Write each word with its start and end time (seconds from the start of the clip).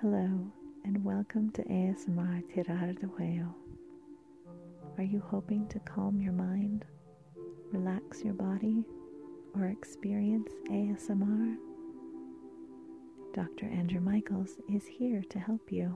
Hello, 0.00 0.50
and 0.86 1.04
welcome 1.04 1.50
to 1.50 1.62
ASMR 1.64 2.42
TirarADeguello. 2.54 3.52
Are 4.96 5.04
you 5.04 5.20
hoping 5.20 5.68
to 5.68 5.78
calm 5.80 6.22
your 6.22 6.32
mind, 6.32 6.86
relax 7.70 8.24
your 8.24 8.32
body, 8.32 8.86
or 9.54 9.66
experience 9.66 10.48
ASMR? 10.70 11.54
Dr. 13.34 13.66
Andrew 13.66 14.00
Michaels 14.00 14.56
is 14.72 14.86
here 14.86 15.22
to 15.28 15.38
help 15.38 15.70
you. 15.70 15.94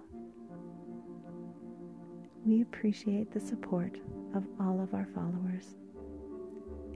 We 2.44 2.60
appreciate 2.60 3.32
the 3.32 3.40
support 3.40 3.96
of 4.34 4.44
all 4.60 4.82
of 4.82 4.92
our 4.92 5.08
followers. 5.14 5.76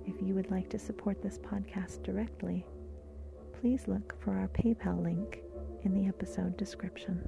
If 0.04 0.20
you 0.20 0.34
would 0.34 0.50
like 0.50 0.68
to 0.68 0.78
support 0.78 1.22
this 1.22 1.38
podcast 1.38 2.02
directly, 2.02 2.66
please 3.58 3.88
look 3.88 4.14
for 4.22 4.32
our 4.34 4.48
PayPal 4.48 5.02
link 5.02 5.40
in 5.84 5.94
the 5.94 6.08
episode 6.08 6.56
description. 6.56 7.26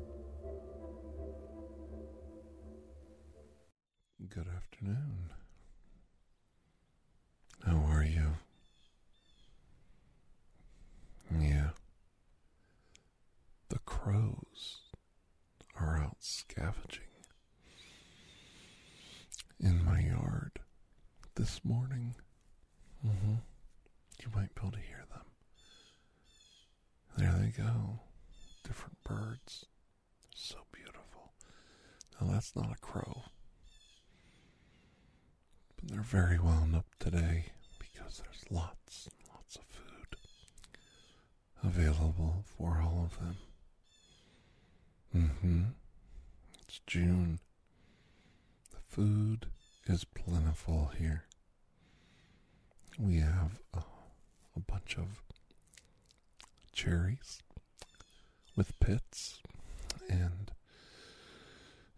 Good 4.28 4.46
afternoon. 4.54 5.30
How 7.64 7.76
are 7.76 8.04
you? 8.04 8.36
Yeah. 11.38 11.70
The 13.68 13.78
crows 13.80 14.80
are 15.78 15.98
out 15.98 16.16
scavenging 16.20 17.04
in 19.60 19.84
my 19.84 20.00
yard 20.00 20.58
this 21.36 21.60
morning. 21.64 22.14
Mm-hmm. 23.06 23.34
You 24.20 24.28
might 24.34 24.54
be 24.54 24.60
able 24.62 24.72
to 24.72 24.78
hear 24.78 25.04
them. 25.10 25.24
There 27.16 27.32
they 27.40 27.50
go. 27.62 28.00
Different 28.70 29.02
birds. 29.02 29.66
So 30.36 30.54
beautiful. 30.70 31.32
Now 32.20 32.28
that's 32.32 32.54
not 32.54 32.70
a 32.70 32.78
crow. 32.78 33.24
But 35.74 35.90
they're 35.90 36.02
very 36.02 36.38
wound 36.38 36.76
up 36.76 36.86
today 37.00 37.46
because 37.80 38.22
there's 38.22 38.44
lots 38.48 39.08
and 39.08 39.34
lots 39.34 39.56
of 39.56 39.62
food 39.64 40.16
available 41.64 42.44
for 42.56 42.80
all 42.80 43.10
of 43.10 43.18
them. 43.18 43.36
Mm-hmm. 45.16 45.62
It's 46.62 46.80
June. 46.86 47.40
The 48.70 48.78
food 48.86 49.46
is 49.88 50.04
plentiful 50.04 50.92
here. 50.96 51.24
We 53.00 53.16
have 53.16 53.58
a, 53.74 53.78
a 54.54 54.60
bunch 54.60 54.96
of 54.96 55.24
cherries 56.72 57.42
with 58.60 58.78
pits, 58.78 59.40
and 60.10 60.52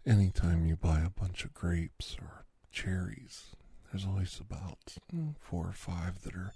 anytime 0.05 0.65
you 0.65 0.77
buy 0.77 1.01
a 1.01 1.09
bunch 1.09 1.43
of 1.43 1.53
grapes 1.53 2.15
or 2.21 2.45
cherries, 2.71 3.47
there's 3.91 4.05
always 4.05 4.39
about 4.39 4.95
four 5.41 5.67
or 5.67 5.73
five 5.73 6.21
that 6.21 6.33
are 6.33 6.53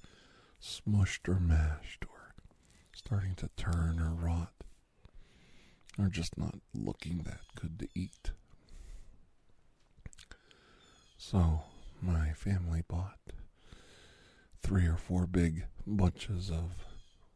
smushed 0.63 1.27
or 1.27 1.41
mashed 1.41 2.05
or 2.05 2.33
starting 2.95 3.35
to 3.35 3.49
turn 3.57 3.99
or 3.99 4.13
rot 4.13 4.53
or 5.99 6.07
just 6.07 6.37
not 6.37 6.55
looking 6.73 7.23
that 7.25 7.41
good 7.59 7.77
to 7.77 7.89
eat. 7.93 8.31
So, 11.17 11.63
my 12.01 12.31
family 12.31 12.81
bought 12.87 13.19
three 14.61 14.85
or 14.85 14.95
four 14.95 15.27
big 15.27 15.65
bunches 15.85 16.49
of 16.49 16.85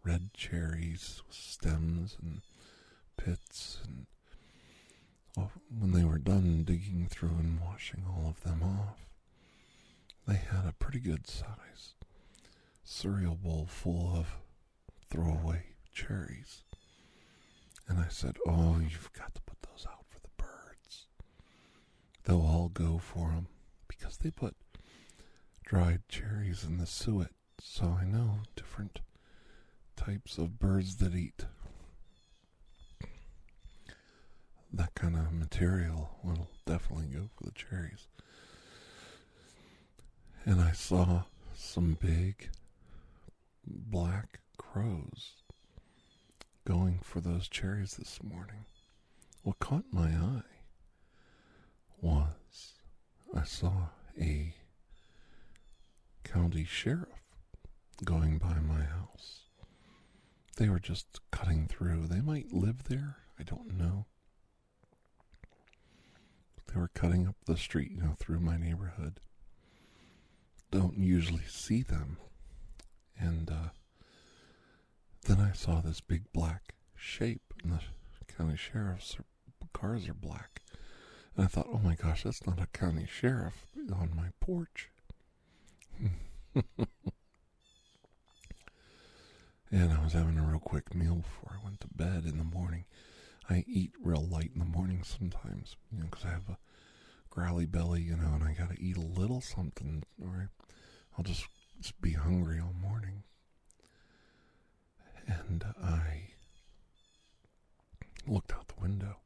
red 0.06 0.30
cherries 0.34 1.22
with 1.28 1.36
stems 1.36 2.16
and 2.22 2.40
pits 3.26 3.80
and 3.86 4.06
when 5.80 5.92
they 5.92 6.04
were 6.04 6.18
done 6.18 6.64
digging 6.64 7.08
through 7.10 7.30
and 7.40 7.60
washing 7.62 8.04
all 8.08 8.28
of 8.30 8.42
them 8.44 8.62
off 8.64 9.08
they 10.28 10.36
had 10.36 10.66
a 10.66 10.74
pretty 10.74 11.00
good 11.00 11.28
size 11.28 11.94
cereal 12.84 13.36
bowl 13.36 13.66
full 13.70 14.14
of 14.16 14.38
throwaway 15.10 15.64
cherries. 15.94 16.64
And 17.88 18.00
i 18.00 18.08
said 18.10 18.38
oh 18.48 18.80
you've 18.80 19.12
got 19.14 19.34
to 19.36 19.42
put 19.42 19.62
those 19.62 19.86
out 19.90 20.06
for 20.10 20.20
the 20.20 20.30
birds. 20.38 21.08
They'll 22.24 22.42
all 22.42 22.70
go 22.70 22.98
for 22.98 23.30
them 23.30 23.48
because 23.88 24.18
they 24.18 24.32
put 24.32 24.56
dried 25.66 26.02
cherries 26.10 26.64
in 26.64 26.78
the 26.78 26.86
suet. 26.86 27.32
So 27.60 27.98
i 28.00 28.06
know 28.06 28.40
different 28.56 29.00
types 29.96 30.38
of 30.38 30.60
birds 30.60 30.98
that 30.98 31.16
eat 31.16 31.46
that 34.74 34.96
kind 34.96 35.16
of 35.16 35.34
material 35.34 36.18
will 36.24 36.48
definitely 36.66 37.08
go 37.08 37.30
for 37.36 37.44
the 37.44 37.52
cherries. 37.52 38.08
And 40.46 40.62
I 40.62 40.72
saw 40.72 41.24
some 41.56 41.98
big 42.02 42.50
black 43.68 44.40
crows 44.58 45.34
going 46.66 47.00
for 47.04 47.20
those 47.22 47.48
cherries 47.48 47.96
this 47.98 48.22
morning. 48.24 48.66
What 49.44 49.60
caught 49.60 49.86
my 49.92 50.08
eye 50.10 50.42
was 52.02 52.74
I 53.36 53.44
saw 53.44 53.90
a 54.20 54.54
county 56.24 56.66
sheriff 56.66 57.08
going 58.04 58.38
by 58.38 58.60
my 58.60 58.82
house. 58.82 59.42
They 60.58 60.70
were 60.70 60.80
just 60.80 61.20
cutting 61.32 61.68
through. 61.68 62.08
They 62.08 62.22
might 62.22 62.54
live 62.54 62.86
there. 62.86 63.18
I 63.40 63.44
don't 63.44 63.78
know. 63.78 64.06
They 66.74 66.80
were 66.80 66.90
cutting 66.94 67.28
up 67.28 67.36
the 67.46 67.58
street, 67.58 67.92
you 67.92 68.02
know, 68.02 68.16
through 68.18 68.40
my 68.40 68.58
neighborhood. 68.58 69.20
Don't 70.72 70.98
usually 70.98 71.44
see 71.48 71.82
them. 71.82 72.18
And 73.18 73.50
uh, 73.50 73.70
then 75.28 75.40
I 75.40 75.52
saw 75.52 75.82
this 75.82 76.00
big 76.02 76.32
black 76.34 76.76
shape, 76.96 77.54
and 77.64 77.74
the 77.74 77.80
county 78.34 78.56
sheriff's 78.56 79.18
cars 79.74 80.08
are 80.08 80.14
black. 80.14 80.62
And 81.36 81.46
I 81.46 81.48
thought, 81.48 81.68
oh 81.72 81.80
my 81.80 81.96
gosh, 81.96 82.24
that's 82.24 82.46
not 82.46 82.62
a 82.62 82.68
county 82.68 83.08
sheriff 83.10 83.66
on 83.94 84.12
my 84.16 84.30
porch. 84.40 84.90
and 89.72 89.94
I 89.94 90.04
was 90.04 90.14
having 90.14 90.38
a 90.38 90.44
real 90.44 90.60
quick 90.60 90.96
meal 90.96 91.16
before 91.16 91.58
I 91.60 91.64
went 91.64 91.82
to 91.82 91.88
bed 91.88 92.26
in 92.26 92.38
the 92.38 92.44
morning. 92.44 92.86
I 93.52 93.66
eat 93.68 93.92
real 94.02 94.26
light 94.26 94.52
in 94.54 94.60
the 94.60 94.66
morning 94.66 95.04
sometimes, 95.04 95.76
you 95.92 96.00
know, 96.00 96.06
because 96.10 96.26
I 96.26 96.30
have 96.30 96.50
a 96.50 96.58
growly 97.30 97.66
belly, 97.66 98.02
you 98.02 98.16
know, 98.16 98.34
and 98.34 98.44
I 98.44 98.54
got 98.54 98.70
to 98.70 98.82
eat 98.82 98.98
a 98.98 99.02
little 99.02 99.42
something, 99.42 100.04
or 100.22 100.50
I'll 101.18 101.24
just, 101.24 101.46
just 101.82 102.00
be 102.02 102.14
hungry 102.14 102.60
all 102.60 102.74
morning. 102.74 103.24
And 105.28 105.64
I 105.82 106.30
looked 108.28 108.54
out 108.54 108.68
the 108.68 108.82
window 108.82 109.18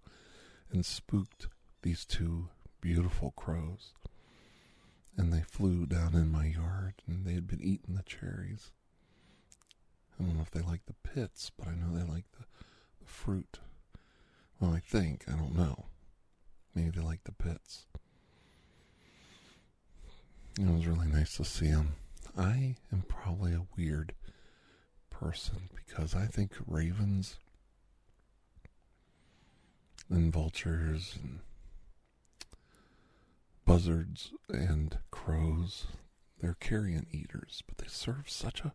and 0.72 0.86
spooked 0.86 1.48
these 1.82 2.06
two 2.06 2.50
beautiful 2.82 3.32
crows. 3.32 3.94
And 5.18 5.32
they 5.32 5.42
flew 5.42 5.86
down 5.86 6.14
in 6.14 6.30
my 6.30 6.46
yard, 6.46 6.96
and 7.08 7.26
they 7.26 7.34
had 7.34 7.48
been 7.48 7.62
eating 7.62 7.96
the 7.96 8.04
cherries. 8.04 8.72
I 10.20 10.24
don't 10.24 10.36
know 10.36 10.42
if 10.42 10.52
they 10.52 10.62
like 10.62 10.86
the 10.88 11.10
pits, 11.10 11.52
but 11.58 11.68
I 11.68 11.76
know 11.76 11.96
they 11.96 12.04
like 12.04 12.26
the, 12.38 12.46
the 13.00 13.06
fruit. 13.06 13.60
Well, 14.60 14.74
I 14.74 14.80
think. 14.80 15.26
I 15.28 15.34
don't 15.34 15.56
know. 15.56 15.86
Maybe 16.74 16.90
they 16.92 17.02
like 17.02 17.24
the 17.24 17.32
pits. 17.32 17.86
It 20.60 20.68
was 20.68 20.88
really 20.88 21.08
nice 21.08 21.36
to 21.38 21.46
see 21.46 21.68
them. 21.68 21.96
I 22.38 22.76
am 22.92 23.04
probably 23.08 23.54
a 23.54 23.68
weird 23.78 24.14
person 25.10 25.70
because 25.74 26.16
I 26.16 26.26
think 26.26 26.52
ravens 26.66 27.38
and 30.10 30.32
vultures 30.32 31.18
and 31.22 31.40
buzzards 33.66 34.32
and 34.50 34.98
crows, 35.12 35.88
they're 36.42 36.56
carrion 36.60 37.08
eaters, 37.12 37.64
but 37.68 37.78
they 37.78 37.88
serve 37.88 38.30
such 38.30 38.62
a 38.62 38.74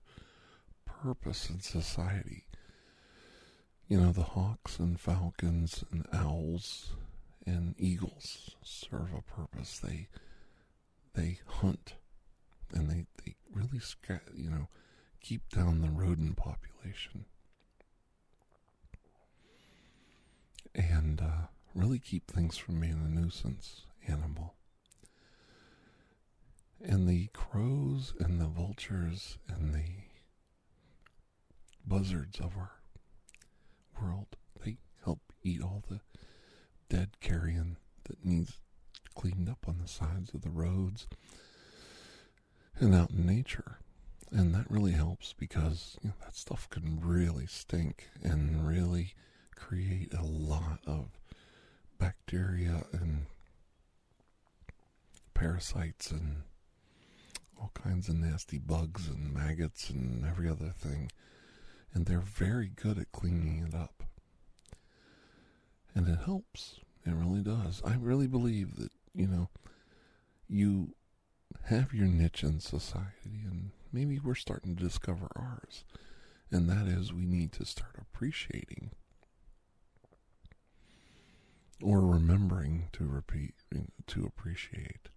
purpose 0.85 1.49
in 1.49 1.61
society 1.61 2.45
you 3.91 4.01
know, 4.01 4.13
the 4.13 4.23
hawks 4.23 4.79
and 4.79 5.01
falcons 5.01 5.85
and 5.91 6.07
owls 6.13 6.93
and 7.45 7.75
eagles 7.77 8.55
serve 8.63 9.09
a 9.13 9.21
purpose. 9.21 9.81
They 9.81 10.07
they 11.15 11.41
hunt 11.45 11.95
and 12.73 12.89
they, 12.89 13.07
they 13.25 13.35
really 13.53 13.81
you 14.33 14.49
know 14.49 14.69
keep 15.21 15.49
down 15.49 15.81
the 15.81 15.91
rodent 15.91 16.37
population 16.37 17.25
and 20.73 21.21
uh, 21.21 21.47
really 21.75 21.99
keep 21.99 22.31
things 22.31 22.57
from 22.57 22.81
being 22.81 22.93
a 23.05 23.09
nuisance 23.09 23.87
animal. 24.07 24.55
And 26.81 27.09
the 27.09 27.29
crows 27.35 28.15
and 28.21 28.41
the 28.41 28.47
vultures 28.47 29.39
and 29.49 29.75
the 29.75 30.05
buzzards 31.85 32.39
of 32.39 32.57
our 32.57 32.80
world. 34.01 34.37
They 34.65 34.77
help 35.05 35.21
eat 35.43 35.63
all 35.63 35.83
the 35.89 36.01
dead 36.89 37.21
carrion 37.21 37.77
that 38.05 38.25
needs 38.25 38.59
cleaned 39.15 39.49
up 39.49 39.67
on 39.67 39.79
the 39.79 39.89
sides 39.89 40.35
of 40.35 40.43
the 40.43 40.51
roads 40.51 41.07
and 42.79 42.95
out 42.95 43.11
in 43.11 43.27
nature. 43.27 43.79
And 44.33 44.55
that 44.55 44.71
really 44.71 44.93
helps 44.93 45.33
because 45.33 45.97
you 46.03 46.09
know, 46.11 46.15
that 46.23 46.37
stuff 46.37 46.69
can 46.71 47.01
really 47.03 47.47
stink 47.47 48.09
and 48.23 48.67
really 48.67 49.15
create 49.55 50.15
a 50.15 50.23
lot 50.23 50.79
of 50.87 51.19
bacteria 51.99 52.85
and 52.93 53.27
parasites 55.35 56.11
and 56.11 56.43
all 57.61 57.71
kinds 57.75 58.09
of 58.09 58.15
nasty 58.15 58.59
bugs 58.59 59.09
and 59.09 59.35
maggots 59.35 59.91
and 59.91 60.25
every 60.25 60.49
other 60.49 60.73
thing. 60.77 61.11
And 61.93 62.07
they're 62.07 62.21
very 62.21 62.69
good 62.69 62.99
at 62.99 63.13
cleaning 63.13 63.67
it 63.67 63.75
up. 63.75 64.05
And 65.95 66.09
it 66.09 66.21
helps. 66.25 66.81
It 67.05 67.15
really 67.15 67.43
does. 67.43 67.83
I 67.85 67.95
really 67.97 68.27
believe 68.27 68.77
that, 68.77 68.91
you 69.15 69.27
know, 69.27 69.49
you 70.49 70.95
have 71.65 71.93
your 71.93 72.07
niche 72.07 72.45
in 72.45 72.61
society, 72.61 73.43
and 73.45 73.71
maybe 73.93 74.19
we're 74.19 74.35
starting 74.35 74.77
to 74.77 74.83
discover 74.83 75.29
ours. 75.35 75.85
And 76.51 76.69
that 76.69 76.87
is, 76.87 77.13
we 77.13 77.27
need 77.27 77.53
to 77.53 77.65
start 77.65 77.97
appreciating 78.01 78.91
or 81.83 82.01
remembering 82.01 82.89
to 82.93 83.07
repeat, 83.07 83.55
to 84.07 84.25
appreciate 84.25 85.09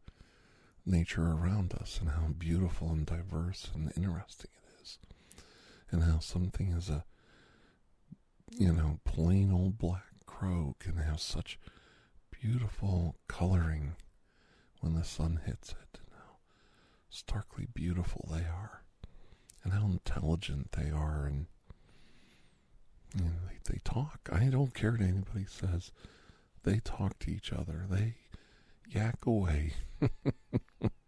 nature 0.86 1.32
around 1.32 1.74
us 1.74 2.00
and 2.00 2.10
how 2.12 2.28
beautiful 2.38 2.90
and 2.90 3.06
diverse 3.06 3.70
and 3.74 3.92
interesting 3.96 4.52
it 4.54 4.82
is. 4.82 4.98
And 5.94 6.04
how 6.04 6.18
something 6.20 6.72
is 6.74 6.90
a, 6.90 7.06
you 8.58 8.74
know, 8.74 9.00
plain 9.06 9.52
old 9.54 9.78
black 9.78 10.26
crow 10.26 10.76
can 10.80 10.98
have 10.98 11.20
such 11.22 11.60
beautiful 12.32 13.16
coloring 13.28 13.96
when 14.82 14.96
the 14.96 15.04
sun 15.04 15.40
hits 15.46 15.70
it, 15.70 16.00
and 16.00 16.08
how 16.18 16.38
starkly 17.10 17.68
beautiful 17.74 18.28
they 18.32 18.42
are, 18.44 18.82
and 19.64 19.72
how 19.72 19.86
intelligent 19.86 20.72
they 20.72 20.90
are, 20.90 21.26
and 21.26 21.46
you 23.16 23.26
know, 23.26 23.32
they, 23.48 23.74
they 23.74 23.80
talk. 23.84 24.30
I 24.32 24.46
don't 24.46 24.74
care 24.74 24.92
what 24.92 25.02
anybody 25.02 25.46
says. 25.48 25.92
They 26.64 26.80
talk 26.80 27.20
to 27.20 27.32
each 27.32 27.54
other. 27.54 27.86
They 27.90 28.16
yak 28.90 29.26
away. 29.26 29.74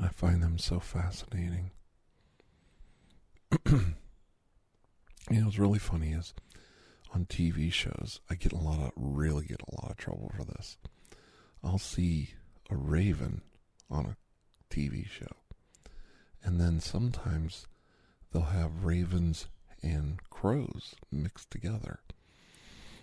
I 0.00 0.08
find 0.08 0.42
them 0.42 0.58
so 0.58 0.78
fascinating. 0.78 1.70
you 3.66 3.94
know, 5.30 5.44
what's 5.44 5.58
really 5.58 5.78
funny 5.78 6.12
is 6.12 6.34
on 7.14 7.24
TV 7.26 7.72
shows, 7.72 8.20
I 8.28 8.34
get 8.34 8.52
a 8.52 8.58
lot 8.58 8.78
of, 8.80 8.92
really 8.96 9.46
get 9.46 9.62
a 9.62 9.80
lot 9.80 9.90
of 9.90 9.96
trouble 9.96 10.30
for 10.36 10.44
this. 10.44 10.76
I'll 11.64 11.78
see 11.78 12.34
a 12.70 12.76
raven 12.76 13.40
on 13.90 14.06
a 14.06 14.16
TV 14.74 15.08
show. 15.08 15.26
And 16.42 16.60
then 16.60 16.80
sometimes 16.80 17.66
they'll 18.32 18.42
have 18.42 18.84
ravens 18.84 19.48
and 19.82 20.20
crows 20.30 20.94
mixed 21.10 21.50
together. 21.50 22.00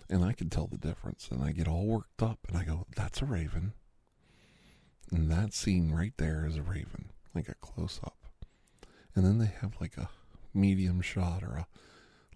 And 0.08 0.24
I 0.24 0.32
can 0.32 0.48
tell 0.48 0.66
the 0.66 0.78
difference. 0.78 1.28
And 1.30 1.42
I 1.42 1.52
get 1.52 1.66
all 1.66 1.86
worked 1.86 2.22
up 2.22 2.38
and 2.48 2.56
I 2.56 2.64
go, 2.64 2.86
that's 2.94 3.20
a 3.20 3.26
raven. 3.26 3.72
And 5.10 5.30
that 5.30 5.52
scene 5.52 5.92
right 5.92 6.14
there 6.16 6.46
is 6.46 6.56
a 6.56 6.62
raven, 6.62 7.10
like 7.34 7.48
a 7.48 7.54
close 7.54 8.00
up. 8.04 8.16
And 9.14 9.24
then 9.24 9.38
they 9.38 9.52
have 9.60 9.74
like 9.80 9.96
a 9.96 10.08
medium 10.52 11.00
shot 11.00 11.42
or 11.42 11.56
a 11.56 11.66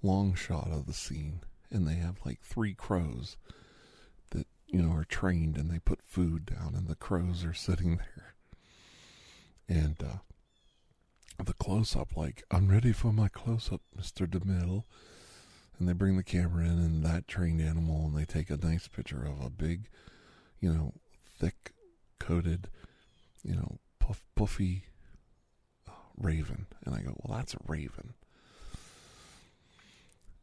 long 0.03 0.35
shot 0.35 0.69
of 0.71 0.87
the 0.87 0.93
scene 0.93 1.41
and 1.71 1.87
they 1.87 1.95
have 1.95 2.17
like 2.25 2.41
three 2.43 2.75
crows 2.75 3.37
that 4.31 4.47
you 4.67 4.81
know 4.81 4.93
are 4.93 5.05
trained 5.05 5.57
and 5.57 5.71
they 5.71 5.79
put 5.79 6.01
food 6.03 6.47
down 6.47 6.75
and 6.75 6.89
the 6.89 6.95
crows 6.97 7.45
are 7.45 7.55
sitting 7.55 7.97
there 7.97 8.35
and 9.69 10.03
uh, 10.03 11.43
the 11.45 11.53
close 11.55 11.95
up 11.97 12.17
like 12.17 12.43
i'm 12.51 12.69
ready 12.69 12.93
for 12.93 13.13
my 13.13 13.29
close 13.29 13.71
up 13.73 13.81
mr 13.99 14.27
demille 14.27 14.85
and 15.79 15.89
they 15.89 15.93
bring 15.93 16.17
the 16.17 16.25
camera 16.25 16.65
in 16.65 16.79
and 16.79 17.05
that 17.05 17.29
trained 17.29 17.61
animal 17.61 18.07
and 18.07 18.17
they 18.17 18.25
take 18.25 18.51
a 18.51 18.57
nice 18.57 18.89
picture 18.89 19.25
of 19.25 19.45
a 19.45 19.51
big 19.51 19.89
you 20.61 20.73
know 20.73 20.93
thick 21.39 21.73
coated 22.19 22.69
you 23.43 23.55
know 23.55 23.79
puff, 23.99 24.23
puffy 24.35 24.85
uh, 25.89 25.93
raven. 26.17 26.67
And 26.85 26.95
i 26.95 27.01
go 27.01 27.15
well 27.23 27.37
that's 27.37 27.55
a 27.55 27.59
raven. 27.67 28.15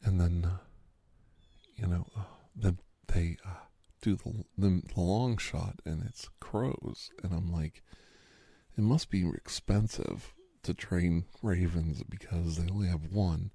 And 0.04 0.20
then 0.22 0.46
uh, 0.46 0.58
you 1.76 1.88
know, 1.88 2.06
uh, 2.18 2.24
then 2.56 2.80
they 3.08 3.38
uh, 3.46 3.66
do 4.02 4.16
the, 4.16 4.46
the, 4.58 4.82
the 4.94 5.02
long 5.02 5.38
shot 5.38 5.80
and 5.86 6.04
it's 6.06 6.30
crows, 6.40 7.12
and 7.24 7.34
I'm 7.34 7.52
like, 7.52 7.84
it 8.78 8.82
must 8.82 9.10
be 9.10 9.28
expensive 9.36 10.34
to 10.64 10.74
train 10.74 11.26
ravens 11.42 12.04
because 12.04 12.58
they 12.58 12.72
only 12.72 12.88
have 12.88 13.12
one, 13.12 13.52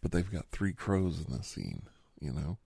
but 0.00 0.12
they've 0.12 0.30
got 0.30 0.50
three 0.50 0.72
crows 0.72 1.24
in 1.26 1.36
the 1.36 1.42
scene. 1.42 1.82
You 2.20 2.32
know, 2.32 2.58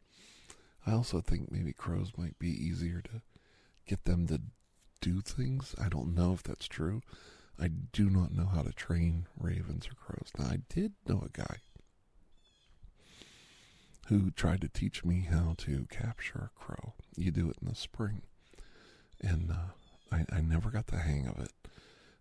I 0.87 0.93
also 0.93 1.21
think 1.21 1.50
maybe 1.50 1.73
crows 1.73 2.12
might 2.17 2.39
be 2.39 2.50
easier 2.50 3.00
to 3.03 3.23
get 3.87 4.05
them 4.05 4.27
to 4.29 4.41
do 5.00 5.21
things. 5.21 5.75
I 5.83 5.89
don't 5.89 6.15
know 6.15 6.33
if 6.33 6.43
that's 6.43 6.67
true. 6.69 7.03
I 7.61 7.69
do 7.69 8.09
not 8.09 8.33
know 8.33 8.47
how 8.47 8.62
to 8.62 8.73
train 8.73 9.27
ravens 9.39 9.89
or 9.89 9.95
crows. 9.95 10.31
Now, 10.39 10.47
I 10.47 10.59
did 10.69 10.93
know 11.09 11.25
a 11.25 11.29
guy 11.37 11.56
who 14.09 14.31
tried 14.31 14.61
to 14.62 14.69
teach 14.69 15.05
me 15.05 15.27
how 15.31 15.55
to 15.59 15.87
capture 15.91 16.50
a 16.50 16.59
crow. 16.59 16.95
You 17.17 17.31
do 17.31 17.50
it 17.50 17.56
in 17.61 17.69
the 17.69 17.75
spring, 17.75 18.23
and 19.21 19.50
uh, 19.50 19.73
I, 20.12 20.25
I 20.37 20.41
never 20.41 20.71
got 20.71 20.87
the 20.87 20.99
hang 20.99 21.27
of 21.27 21.39
it. 21.39 21.53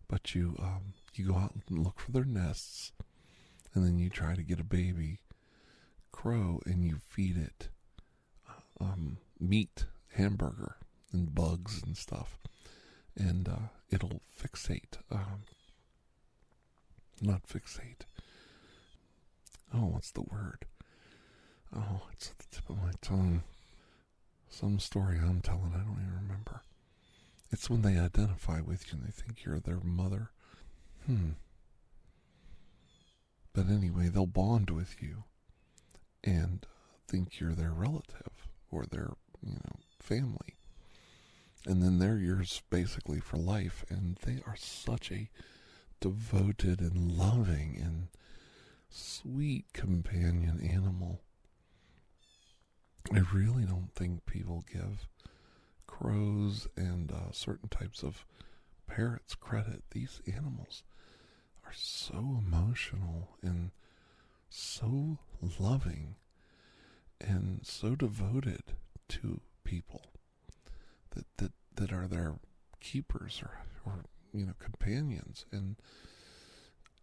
But 0.08 0.34
you 0.34 0.56
um, 0.60 0.94
you 1.14 1.28
go 1.28 1.36
out 1.36 1.54
and 1.70 1.80
look 1.80 2.00
for 2.00 2.12
their 2.12 2.26
nests, 2.26 2.92
and 3.74 3.86
then 3.86 4.00
you 4.00 4.10
try 4.10 4.36
to 4.36 4.44
get 4.44 4.60
a 4.60 4.64
baby 4.64 5.20
crow, 6.12 6.60
and 6.66 6.84
you 6.84 6.98
feed 7.08 7.38
it 7.38 7.70
uh, 8.50 8.84
um, 8.84 9.18
meat, 9.40 9.86
hamburger, 10.16 10.78
and 11.12 11.34
bugs 11.34 11.82
and 11.84 11.96
stuff, 11.96 12.38
and 13.18 13.48
uh, 13.48 13.68
it'll 13.90 14.22
fixate. 14.40 14.98
Um, 15.12 15.44
not 17.22 17.48
fixate. 17.48 18.06
Oh, 19.74 19.88
what's 19.88 20.12
the 20.12 20.22
word? 20.22 20.66
Oh, 21.76 22.04
it's 22.14 22.30
at 22.30 22.40
the 22.40 22.46
tip 22.52 22.70
of 22.70 22.78
my 22.78 22.92
tongue. 23.02 23.44
Some 24.50 24.80
story 24.80 25.18
I'm 25.18 25.42
telling, 25.42 25.74
I 25.74 25.80
don't 25.80 26.00
even 26.02 26.20
remember. 26.22 26.62
It's 27.52 27.70
when 27.70 27.82
they 27.82 27.98
identify 27.98 28.62
with 28.62 28.88
you 28.88 28.98
and 28.98 29.08
they 29.08 29.12
think 29.12 29.44
you're 29.44 29.60
their 29.60 29.80
mother. 29.82 30.32
Hmm. 31.06 31.32
But 33.54 33.68
anyway, 33.68 34.10
they'll 34.10 34.28
bond 34.28 34.70
with 34.70 35.02
you 35.02 35.24
and 36.24 36.66
think 37.08 37.40
you're 37.40 37.56
their 37.56 37.72
relative 37.72 38.48
or 38.70 38.86
their, 38.86 39.14
you 39.46 39.56
know, 39.56 39.80
family. 40.00 40.57
And 41.68 41.84
then 41.84 42.00
they're 42.00 42.18
yours 42.18 42.62
basically 42.70 43.20
for 43.20 43.36
life. 43.36 43.84
And 43.90 44.18
they 44.26 44.42
are 44.48 44.56
such 44.56 45.12
a 45.12 45.30
devoted 46.00 46.80
and 46.80 47.12
loving 47.12 47.78
and 47.84 48.08
sweet 48.90 49.66
companion 49.74 50.62
animal. 50.62 51.20
I 53.14 53.20
really 53.34 53.66
don't 53.66 53.94
think 53.94 54.26
people 54.26 54.64
give 54.72 55.08
crows 55.88 56.70
and 56.78 57.12
uh, 57.12 57.32
certain 57.32 57.68
types 57.68 58.02
of 58.02 58.26
parrots 58.88 59.36
credit. 59.36 59.84
These 59.92 60.22
animals 60.26 60.84
are 61.66 61.74
so 61.74 62.42
emotional 62.46 63.36
and 63.42 63.72
so 64.50 65.20
loving 65.60 66.16
and 67.20 67.60
so 67.64 67.96
devoted 67.96 68.64
to 69.10 69.42
people 69.66 70.06
that 71.18 71.26
that, 71.38 71.52
that 71.76 71.92
are 71.92 72.08
their 72.08 72.36
keepers 72.80 73.42
or, 73.44 73.52
or 73.86 74.04
you 74.34 74.46
know 74.46 74.54
companions. 74.60 75.46
And 75.52 75.76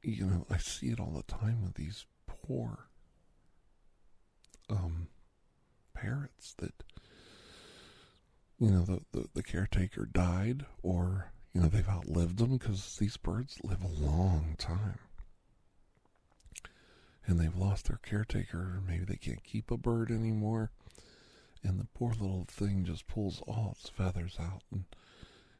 you 0.02 0.24
know 0.26 0.46
I 0.50 0.58
see 0.58 0.88
it 0.88 1.00
all 1.00 1.12
the 1.12 1.32
time 1.32 1.62
with 1.62 1.74
these 1.74 2.06
poor 2.26 2.88
um 4.70 5.08
parrots 5.94 6.54
that 6.58 6.72
you 8.58 8.70
know 8.70 8.82
the, 8.82 9.00
the, 9.12 9.28
the 9.34 9.42
caretaker 9.42 10.06
died 10.06 10.64
or 10.82 11.32
you 11.52 11.60
know 11.60 11.68
they've 11.68 11.88
outlived 11.88 12.38
them 12.38 12.56
because 12.56 12.96
these 12.98 13.16
birds 13.16 13.58
live 13.62 13.82
a 13.82 14.04
long 14.04 14.54
time. 14.58 14.98
And 17.26 17.40
they've 17.40 17.56
lost 17.56 17.88
their 17.88 18.00
caretaker. 18.04 18.82
Maybe 18.86 19.04
they 19.06 19.16
can't 19.16 19.42
keep 19.42 19.70
a 19.70 19.78
bird 19.78 20.10
anymore 20.10 20.70
and 21.64 21.80
the 21.80 21.88
poor 21.94 22.10
little 22.10 22.46
thing 22.48 22.84
just 22.84 23.08
pulls 23.08 23.42
all 23.48 23.74
its 23.78 23.88
feathers 23.88 24.36
out 24.38 24.62
and 24.70 24.84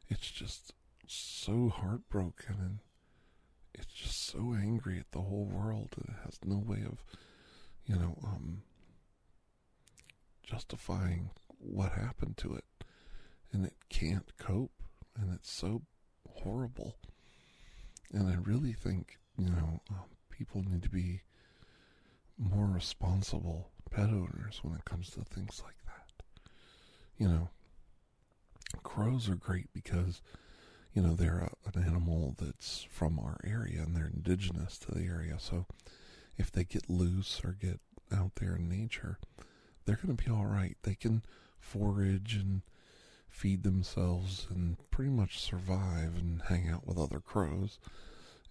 it's 0.07 0.29
just 0.29 0.73
so 1.07 1.69
heartbroken 1.69 2.55
and 2.59 2.79
it's 3.73 3.93
just 3.93 4.25
so 4.27 4.55
angry 4.57 4.99
at 4.99 5.11
the 5.11 5.21
whole 5.21 5.45
world 5.45 5.89
and 5.97 6.15
it 6.15 6.23
has 6.23 6.39
no 6.45 6.57
way 6.57 6.83
of 6.85 7.03
you 7.85 7.95
know, 7.95 8.17
um, 8.23 8.63
justifying 10.43 11.29
what 11.59 11.91
happened 11.91 12.37
to 12.37 12.55
it. 12.55 12.65
And 13.51 13.65
it 13.65 13.75
can't 13.89 14.37
cope. 14.37 14.71
And 15.17 15.33
it's 15.33 15.51
so 15.51 15.83
horrible. 16.27 16.97
And 18.11 18.27
I 18.27 18.35
really 18.35 18.73
think, 18.73 19.17
you 19.37 19.49
know, 19.49 19.81
um, 19.89 20.05
people 20.29 20.63
need 20.63 20.83
to 20.83 20.89
be 20.89 21.21
more 22.37 22.65
responsible 22.65 23.69
pet 23.89 24.09
owners 24.09 24.59
when 24.61 24.75
it 24.75 24.85
comes 24.85 25.11
to 25.11 25.23
things 25.23 25.61
like. 25.63 25.75
You 27.17 27.27
know, 27.27 27.49
crows 28.83 29.29
are 29.29 29.35
great 29.35 29.71
because, 29.73 30.21
you 30.93 31.01
know, 31.01 31.13
they're 31.13 31.49
a, 31.49 31.77
an 31.77 31.83
animal 31.83 32.35
that's 32.37 32.85
from 32.89 33.19
our 33.19 33.37
area 33.43 33.81
and 33.81 33.95
they're 33.95 34.11
indigenous 34.13 34.77
to 34.79 34.91
the 34.91 35.05
area. 35.05 35.37
So 35.39 35.65
if 36.37 36.51
they 36.51 36.63
get 36.63 36.89
loose 36.89 37.41
or 37.43 37.51
get 37.59 37.79
out 38.15 38.35
there 38.35 38.55
in 38.55 38.69
nature, 38.69 39.19
they're 39.85 39.99
going 40.01 40.15
to 40.15 40.23
be 40.23 40.31
all 40.31 40.45
right. 40.45 40.77
They 40.83 40.95
can 40.95 41.23
forage 41.59 42.35
and 42.35 42.61
feed 43.29 43.63
themselves 43.63 44.47
and 44.49 44.77
pretty 44.91 45.11
much 45.11 45.39
survive 45.39 46.15
and 46.17 46.41
hang 46.47 46.69
out 46.69 46.87
with 46.87 46.97
other 46.97 47.19
crows 47.19 47.79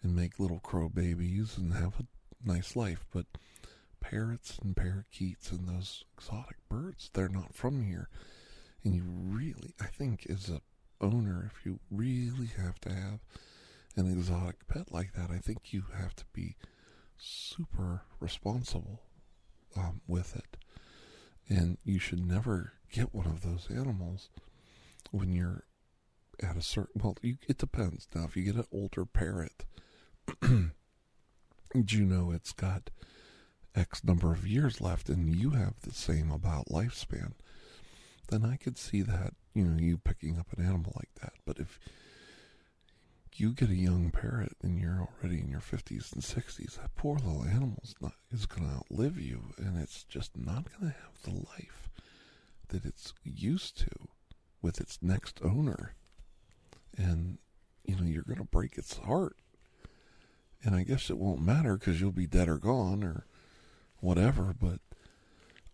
and 0.03 0.15
make 0.15 0.39
little 0.39 0.61
crow 0.61 0.89
babies 0.89 1.57
and 1.57 1.73
have 1.73 1.95
a 2.01 2.49
nice 2.49 2.77
life. 2.77 3.07
But 3.13 3.27
parrots 4.01 4.59
and 4.63 4.77
parakeets 4.77 5.51
and 5.51 5.67
those 5.67 6.05
exotic 6.17 6.57
birds, 6.69 7.11
they're 7.13 7.29
not 7.29 7.55
from 7.55 7.83
here. 7.83 8.09
And 8.85 8.95
you 8.95 9.03
really, 9.07 9.75
I 9.81 9.87
think, 9.87 10.27
as 10.29 10.51
a 10.51 10.61
owner, 11.01 11.51
if 11.55 11.65
you 11.65 11.81
really 11.91 12.49
have 12.59 12.79
to 12.81 12.93
have 12.93 13.21
an 13.97 14.11
exotic 14.11 14.67
pet 14.69 14.93
like 14.93 15.15
that, 15.15 15.31
I 15.31 15.39
think 15.39 15.73
you 15.73 15.85
have 15.97 16.15
to 16.17 16.25
be 16.33 16.57
super 17.17 18.03
responsible 18.21 19.01
um, 19.77 20.01
with 20.07 20.37
it. 20.37 20.57
And 21.49 21.79
you 21.85 21.99
should 21.99 22.25
never 22.25 22.73
get 22.93 23.15
one 23.15 23.27
of 23.27 23.43
those 23.43 23.69
animals 23.71 24.31
when 25.11 25.33
you're 25.33 25.65
at 26.43 26.57
a 26.57 26.63
certain, 26.63 27.01
well, 27.03 27.17
you, 27.23 27.37
it 27.49 27.59
depends. 27.59 28.09
Now, 28.15 28.25
if 28.25 28.37
you 28.37 28.45
get 28.45 28.57
an 28.57 28.67
older 28.73 29.05
parrot, 29.05 29.65
you 30.43 30.71
know 32.05 32.31
it's 32.31 32.53
got 32.53 32.91
X 33.75 34.05
number 34.05 34.33
of 34.33 34.47
years 34.47 34.81
left 34.81 35.09
and 35.09 35.35
you 35.35 35.51
have 35.51 35.81
the 35.83 35.93
same 35.93 36.31
about 36.31 36.69
lifespan, 36.69 37.33
then 38.29 38.45
I 38.45 38.57
could 38.57 38.79
see 38.79 39.03
that, 39.03 39.35
you 39.55 39.65
know, 39.65 39.79
you 39.79 39.99
picking 39.99 40.39
up 40.39 40.53
an 40.57 40.65
animal 40.65 40.93
like 40.97 41.15
that. 41.21 41.35
But 41.45 41.59
if 41.59 41.79
you 43.37 43.53
get 43.53 43.71
a 43.71 43.75
young 43.75 44.11
parrot 44.11 44.57
and 44.63 44.79
you're 44.79 45.09
already 45.23 45.41
in 45.41 45.51
your 45.51 45.61
50s 45.61 46.13
and 46.13 46.23
60s, 46.23 46.77
that 46.77 46.95
poor 46.95 47.17
little 47.17 47.45
animal's 47.45 47.95
not 48.01 48.15
is 48.33 48.47
going 48.47 48.69
to 48.69 48.77
outlive 48.77 49.19
you 49.19 49.53
and 49.59 49.77
it's 49.77 50.05
just 50.05 50.37
not 50.37 50.65
going 50.71 50.93
to 50.93 50.99
have 50.99 51.23
the 51.23 51.47
life 51.51 51.91
that 52.69 52.85
it's 52.85 53.13
used 53.23 53.79
to 53.79 54.09
with 54.63 54.81
its 54.81 54.99
next 55.03 55.41
owner. 55.43 55.95
And 56.97 57.39
you 57.85 57.97
know, 57.97 58.05
you're 58.05 58.23
going 58.23 58.39
to 58.39 58.45
break 58.45 58.79
its 58.79 58.99
heart. 58.99 59.37
And 60.63 60.75
I 60.75 60.85
guess 60.85 61.11
it 61.11 61.19
won't 61.19 61.43
matter 61.43 61.77
cuz 61.77 62.01
you'll 62.01 62.13
be 62.13 62.27
dead 62.27 62.49
or 62.49 62.57
gone 62.57 63.05
or 63.05 63.27
whatever, 64.01 64.55
but 64.59 64.81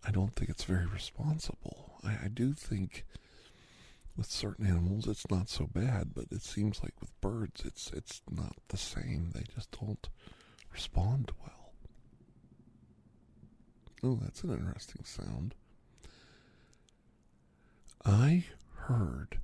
I 0.03 0.11
don't 0.11 0.35
think 0.35 0.49
it's 0.49 0.63
very 0.63 0.85
responsible. 0.85 1.90
I, 2.03 2.25
I 2.25 2.27
do 2.27 2.53
think 2.53 3.05
with 4.17 4.27
certain 4.27 4.65
animals 4.65 5.07
it's 5.07 5.29
not 5.29 5.49
so 5.49 5.67
bad, 5.67 6.13
but 6.13 6.25
it 6.31 6.41
seems 6.41 6.81
like 6.83 6.93
with 6.99 7.19
birds 7.21 7.63
it's 7.65 7.91
it's 7.93 8.21
not 8.29 8.55
the 8.69 8.77
same. 8.77 9.31
They 9.33 9.43
just 9.53 9.71
don't 9.79 10.07
respond 10.71 11.31
well. 11.41 11.73
Oh, 14.03 14.19
that's 14.21 14.43
an 14.43 14.51
interesting 14.51 15.03
sound. 15.05 15.53
I 18.03 18.45
heard 18.75 19.39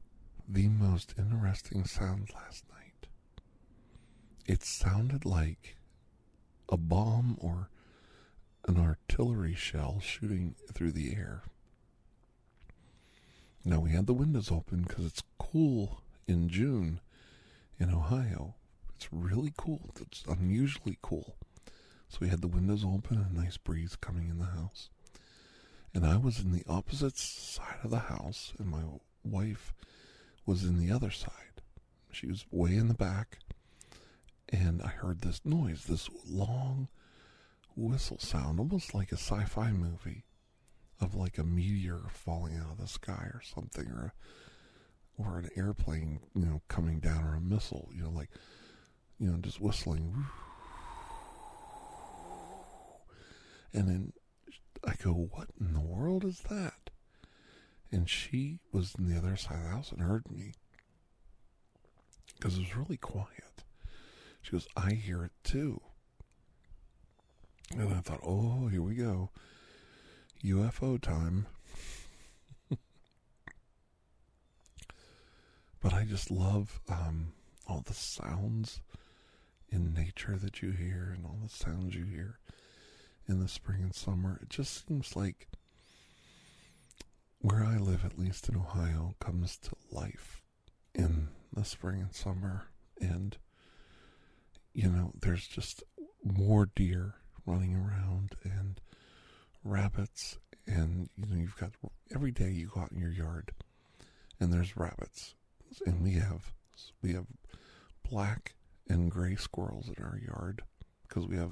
the 0.47 0.67
most 0.67 1.13
interesting 1.17 1.85
sound 1.85 2.29
last 2.33 2.65
night. 2.71 3.07
It 4.45 4.63
sounded 4.63 5.25
like 5.25 5.77
a 6.69 6.77
bomb 6.77 7.37
or 7.39 7.69
an 8.67 8.77
artillery 8.79 9.53
shell 9.53 9.99
shooting 10.01 10.55
through 10.73 10.91
the 10.91 11.15
air. 11.15 11.43
Now 13.67 13.81
we 13.81 13.91
had 13.91 14.05
the 14.05 14.13
windows 14.13 14.49
open 14.49 14.83
because 14.83 15.05
it's 15.05 15.23
cool 15.37 15.99
in 16.25 16.47
June 16.47 17.01
in 17.77 17.93
Ohio. 17.93 18.55
It's 18.95 19.09
really 19.11 19.51
cool. 19.57 19.93
It's 19.99 20.23
unusually 20.25 20.97
cool. 21.01 21.35
So 22.07 22.19
we 22.21 22.29
had 22.29 22.39
the 22.39 22.47
windows 22.47 22.85
open 22.85 23.17
and 23.17 23.35
a 23.35 23.41
nice 23.41 23.57
breeze 23.57 23.97
coming 23.97 24.29
in 24.29 24.39
the 24.39 24.45
house. 24.45 24.89
And 25.93 26.05
I 26.05 26.15
was 26.15 26.39
in 26.39 26.53
the 26.53 26.63
opposite 26.65 27.17
side 27.17 27.79
of 27.83 27.89
the 27.89 27.99
house, 27.99 28.53
and 28.57 28.69
my 28.69 28.83
wife 29.25 29.73
was 30.45 30.63
in 30.63 30.79
the 30.79 30.89
other 30.89 31.11
side. 31.11 31.61
She 32.09 32.27
was 32.27 32.45
way 32.49 32.73
in 32.73 32.87
the 32.87 32.93
back, 32.93 33.39
and 34.47 34.81
I 34.81 34.87
heard 34.87 35.19
this 35.19 35.41
noise, 35.43 35.83
this 35.83 36.09
long 36.25 36.87
whistle 37.75 38.19
sound, 38.19 38.61
almost 38.61 38.93
like 38.93 39.11
a 39.11 39.17
sci 39.17 39.43
fi 39.43 39.73
movie 39.73 40.23
of 40.99 41.15
like 41.15 41.37
a 41.37 41.43
meteor 41.43 42.01
falling 42.09 42.57
out 42.57 42.71
of 42.71 42.77
the 42.79 42.87
sky 42.87 43.29
or 43.33 43.41
something, 43.43 43.87
or 43.87 44.13
a, 45.19 45.21
or 45.21 45.39
an 45.39 45.49
airplane, 45.55 46.19
you 46.35 46.45
know, 46.45 46.61
coming 46.67 46.99
down, 46.99 47.23
or 47.23 47.35
a 47.35 47.41
missile, 47.41 47.89
you 47.93 48.03
know, 48.03 48.09
like 48.11 48.29
you 49.19 49.29
know, 49.29 49.37
just 49.37 49.59
whistling. 49.61 50.25
And 53.73 53.87
then 53.87 54.13
I 54.83 54.93
go, 55.03 55.11
"What 55.11 55.49
in 55.59 55.73
the 55.73 55.81
world 55.81 56.23
is 56.23 56.39
that?" 56.49 56.89
And 57.91 58.09
she 58.09 58.59
was 58.71 58.95
on 58.95 59.07
the 59.07 59.17
other 59.17 59.35
side 59.37 59.57
of 59.57 59.63
the 59.63 59.69
house 59.69 59.91
and 59.91 60.01
heard 60.01 60.29
me 60.29 60.53
because 62.35 62.55
it 62.57 62.61
was 62.61 62.75
really 62.75 62.97
quiet. 62.97 63.63
She 64.41 64.51
goes, 64.51 64.67
"I 64.75 64.93
hear 64.93 65.23
it 65.23 65.33
too." 65.43 65.81
And 67.71 67.93
I 67.93 68.01
thought, 68.01 68.21
"Oh, 68.23 68.67
here 68.67 68.81
we 68.81 68.95
go." 68.95 69.31
UFO 70.43 71.01
time. 71.01 71.47
but 75.81 75.93
I 75.93 76.03
just 76.03 76.29
love 76.31 76.79
um, 76.89 77.33
all 77.67 77.83
the 77.85 77.93
sounds 77.93 78.81
in 79.69 79.93
nature 79.93 80.37
that 80.37 80.61
you 80.61 80.71
hear 80.71 81.13
and 81.15 81.25
all 81.25 81.39
the 81.43 81.49
sounds 81.49 81.95
you 81.95 82.05
hear 82.05 82.39
in 83.27 83.39
the 83.39 83.47
spring 83.47 83.81
and 83.81 83.93
summer. 83.95 84.39
It 84.41 84.49
just 84.49 84.87
seems 84.87 85.15
like 85.15 85.47
where 87.39 87.63
I 87.63 87.77
live, 87.77 88.03
at 88.05 88.17
least 88.17 88.49
in 88.49 88.55
Ohio, 88.55 89.15
comes 89.19 89.57
to 89.57 89.71
life 89.91 90.41
in 90.93 91.29
the 91.53 91.63
spring 91.65 92.01
and 92.01 92.13
summer. 92.13 92.67
And, 92.99 93.37
you 94.73 94.89
know, 94.89 95.11
there's 95.21 95.47
just 95.47 95.83
more 96.23 96.69
deer 96.75 97.15
running 97.45 97.75
around 97.75 98.35
and 98.43 98.79
rabbits 99.67 100.39
and 100.65 101.09
you 101.17 101.25
know 101.25 101.39
you've 101.41 101.57
got 101.57 101.71
every 102.13 102.31
day 102.31 102.49
you 102.49 102.67
go 102.73 102.81
out 102.81 102.91
in 102.91 102.99
your 102.99 103.11
yard 103.11 103.51
and 104.39 104.51
there's 104.51 104.77
rabbits. 104.77 105.35
And 105.85 106.01
we 106.01 106.13
have 106.13 106.53
we 107.01 107.13
have 107.13 107.25
black 108.09 108.55
and 108.89 109.11
gray 109.11 109.35
squirrels 109.35 109.89
in 109.89 110.03
our 110.03 110.17
yard 110.17 110.63
because 111.07 111.27
we 111.27 111.37
have 111.37 111.51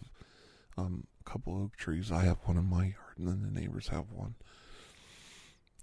um, 0.77 1.07
a 1.25 1.29
couple 1.29 1.61
oak 1.61 1.75
trees. 1.75 2.11
I 2.11 2.23
have 2.23 2.37
one 2.45 2.57
in 2.57 2.69
my 2.69 2.85
yard 2.85 3.17
and 3.17 3.27
then 3.27 3.41
the 3.41 3.59
neighbors 3.59 3.89
have 3.89 4.11
one. 4.11 4.35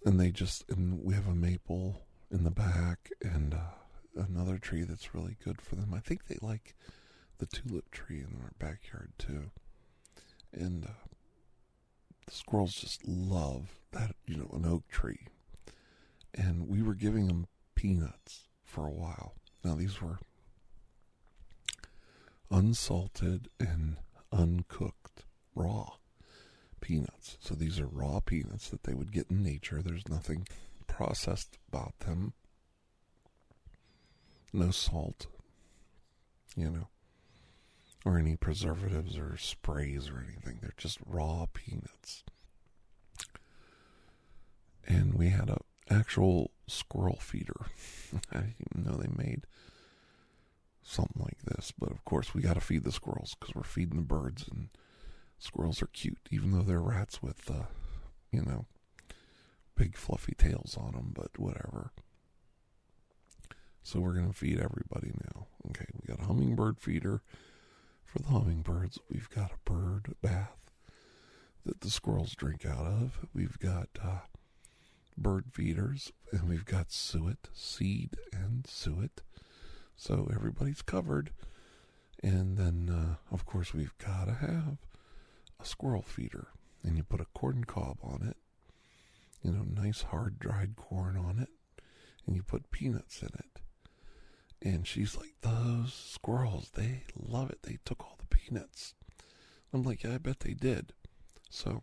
And 0.04 0.18
they 0.18 0.30
just 0.30 0.64
and 0.68 1.02
we 1.02 1.14
have 1.14 1.28
a 1.28 1.34
maple 1.34 2.02
in 2.30 2.44
the 2.44 2.50
back 2.50 3.10
and 3.20 3.54
uh, 3.54 4.22
another 4.22 4.58
tree 4.58 4.82
that's 4.82 5.14
really 5.14 5.36
good 5.44 5.60
for 5.60 5.76
them. 5.76 5.92
I 5.94 6.00
think 6.00 6.26
they 6.26 6.38
like 6.40 6.74
the 7.38 7.46
tulip 7.46 7.90
tree 7.90 8.20
in 8.20 8.38
our 8.42 8.52
backyard 8.58 9.12
too. 9.18 9.50
And 10.52 10.84
uh, 10.84 11.11
the 12.26 12.32
squirrels 12.32 12.74
just 12.74 13.06
love 13.06 13.80
that, 13.92 14.14
you 14.26 14.36
know, 14.36 14.50
an 14.52 14.66
oak 14.66 14.88
tree. 14.88 15.26
And 16.34 16.68
we 16.68 16.82
were 16.82 16.94
giving 16.94 17.26
them 17.26 17.46
peanuts 17.74 18.48
for 18.64 18.86
a 18.86 18.92
while. 18.92 19.34
Now, 19.64 19.74
these 19.74 20.00
were 20.00 20.18
unsalted 22.50 23.48
and 23.60 23.96
uncooked 24.32 25.24
raw 25.54 25.90
peanuts. 26.80 27.36
So 27.40 27.54
these 27.54 27.78
are 27.78 27.86
raw 27.86 28.20
peanuts 28.20 28.68
that 28.70 28.84
they 28.84 28.94
would 28.94 29.12
get 29.12 29.30
in 29.30 29.42
nature. 29.42 29.82
There's 29.82 30.08
nothing 30.08 30.46
processed 30.86 31.58
about 31.68 31.98
them. 32.00 32.32
No 34.52 34.70
salt, 34.70 35.26
you 36.56 36.70
know 36.70 36.88
or 38.04 38.18
any 38.18 38.36
preservatives 38.36 39.16
or 39.16 39.36
sprays 39.36 40.08
or 40.08 40.24
anything. 40.26 40.58
They're 40.60 40.74
just 40.76 40.98
raw 41.06 41.46
peanuts. 41.52 42.24
And 44.86 45.14
we 45.14 45.28
had 45.28 45.48
a 45.48 45.58
actual 45.90 46.50
squirrel 46.66 47.18
feeder. 47.20 47.66
I 48.32 48.38
didn't 48.38 48.56
even 48.74 48.84
know 48.84 48.96
they 48.96 49.24
made 49.24 49.46
something 50.82 51.22
like 51.22 51.42
this, 51.44 51.72
but 51.78 51.90
of 51.90 52.04
course 52.04 52.34
we 52.34 52.42
got 52.42 52.54
to 52.54 52.60
feed 52.60 52.84
the 52.84 52.92
squirrels 52.92 53.36
because 53.38 53.54
we're 53.54 53.62
feeding 53.62 53.96
the 53.96 54.02
birds, 54.02 54.48
and 54.48 54.68
Squirrels 55.42 55.82
are 55.82 55.88
cute, 55.88 56.28
even 56.30 56.52
though 56.52 56.62
they're 56.62 56.78
rats 56.80 57.20
with, 57.20 57.50
uh, 57.50 57.64
you 58.30 58.42
know, 58.42 58.66
big 59.74 59.96
fluffy 59.96 60.34
tails 60.38 60.76
on 60.80 60.92
them, 60.92 61.10
but 61.12 61.36
whatever. 61.36 61.90
So 63.82 63.98
we're 63.98 64.14
to 64.14 64.32
feed 64.32 64.60
everybody 64.60 65.10
now. 65.24 65.48
Okay, 65.70 65.86
we 66.00 66.06
got 66.06 66.22
a 66.22 66.26
hummingbird 66.28 66.78
feeder 66.78 67.22
for 68.12 68.18
the 68.18 68.28
hummingbirds. 68.28 68.98
We've 69.10 69.30
got 69.30 69.52
a 69.52 69.70
bird 69.70 70.14
bath 70.20 70.70
that 71.64 71.80
the 71.80 71.88
squirrels 71.88 72.34
drink 72.34 72.66
out 72.66 72.84
of. 72.84 73.18
We've 73.32 73.58
got 73.58 73.88
uh, 74.04 74.18
bird 75.16 75.46
feeders, 75.50 76.12
and 76.30 76.46
we've 76.46 76.66
got 76.66 76.92
suet, 76.92 77.48
seed, 77.54 78.16
and 78.30 78.66
suet. 78.66 79.22
So 79.96 80.28
everybody's 80.34 80.82
covered. 80.82 81.30
And 82.22 82.58
then, 82.58 82.90
uh, 82.90 83.34
of 83.34 83.46
course, 83.46 83.72
we've 83.72 83.96
got 83.96 84.26
to 84.26 84.34
have 84.34 84.76
a 85.58 85.64
squirrel 85.64 86.02
feeder. 86.02 86.48
And 86.82 86.98
you 86.98 87.04
put 87.04 87.22
a 87.22 87.26
corn 87.34 87.64
cob 87.64 87.96
on 88.02 88.26
it, 88.28 88.36
you 89.42 89.52
know, 89.52 89.62
nice 89.62 90.02
hard 90.02 90.38
dried 90.38 90.76
corn 90.76 91.16
on 91.16 91.38
it, 91.38 91.48
and 92.26 92.36
you 92.36 92.42
put 92.42 92.70
peanuts 92.72 93.22
in 93.22 93.28
it. 93.28 93.61
And 94.64 94.86
she's 94.86 95.16
like, 95.16 95.34
Those 95.42 95.92
squirrels, 95.92 96.70
they 96.74 97.02
love 97.16 97.50
it. 97.50 97.62
They 97.62 97.78
took 97.84 98.00
all 98.00 98.16
the 98.18 98.36
peanuts. 98.36 98.94
I'm 99.72 99.82
like, 99.82 100.04
Yeah, 100.04 100.14
I 100.14 100.18
bet 100.18 100.40
they 100.40 100.54
did. 100.54 100.92
So 101.50 101.82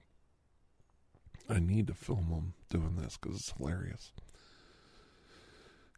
I 1.50 1.59
need 1.59 1.88
to 1.88 1.93
film 1.93 2.29
them 2.29 2.53
doing 2.69 2.95
this 2.95 3.17
because 3.17 3.38
it's 3.38 3.53
hilarious. 3.57 4.12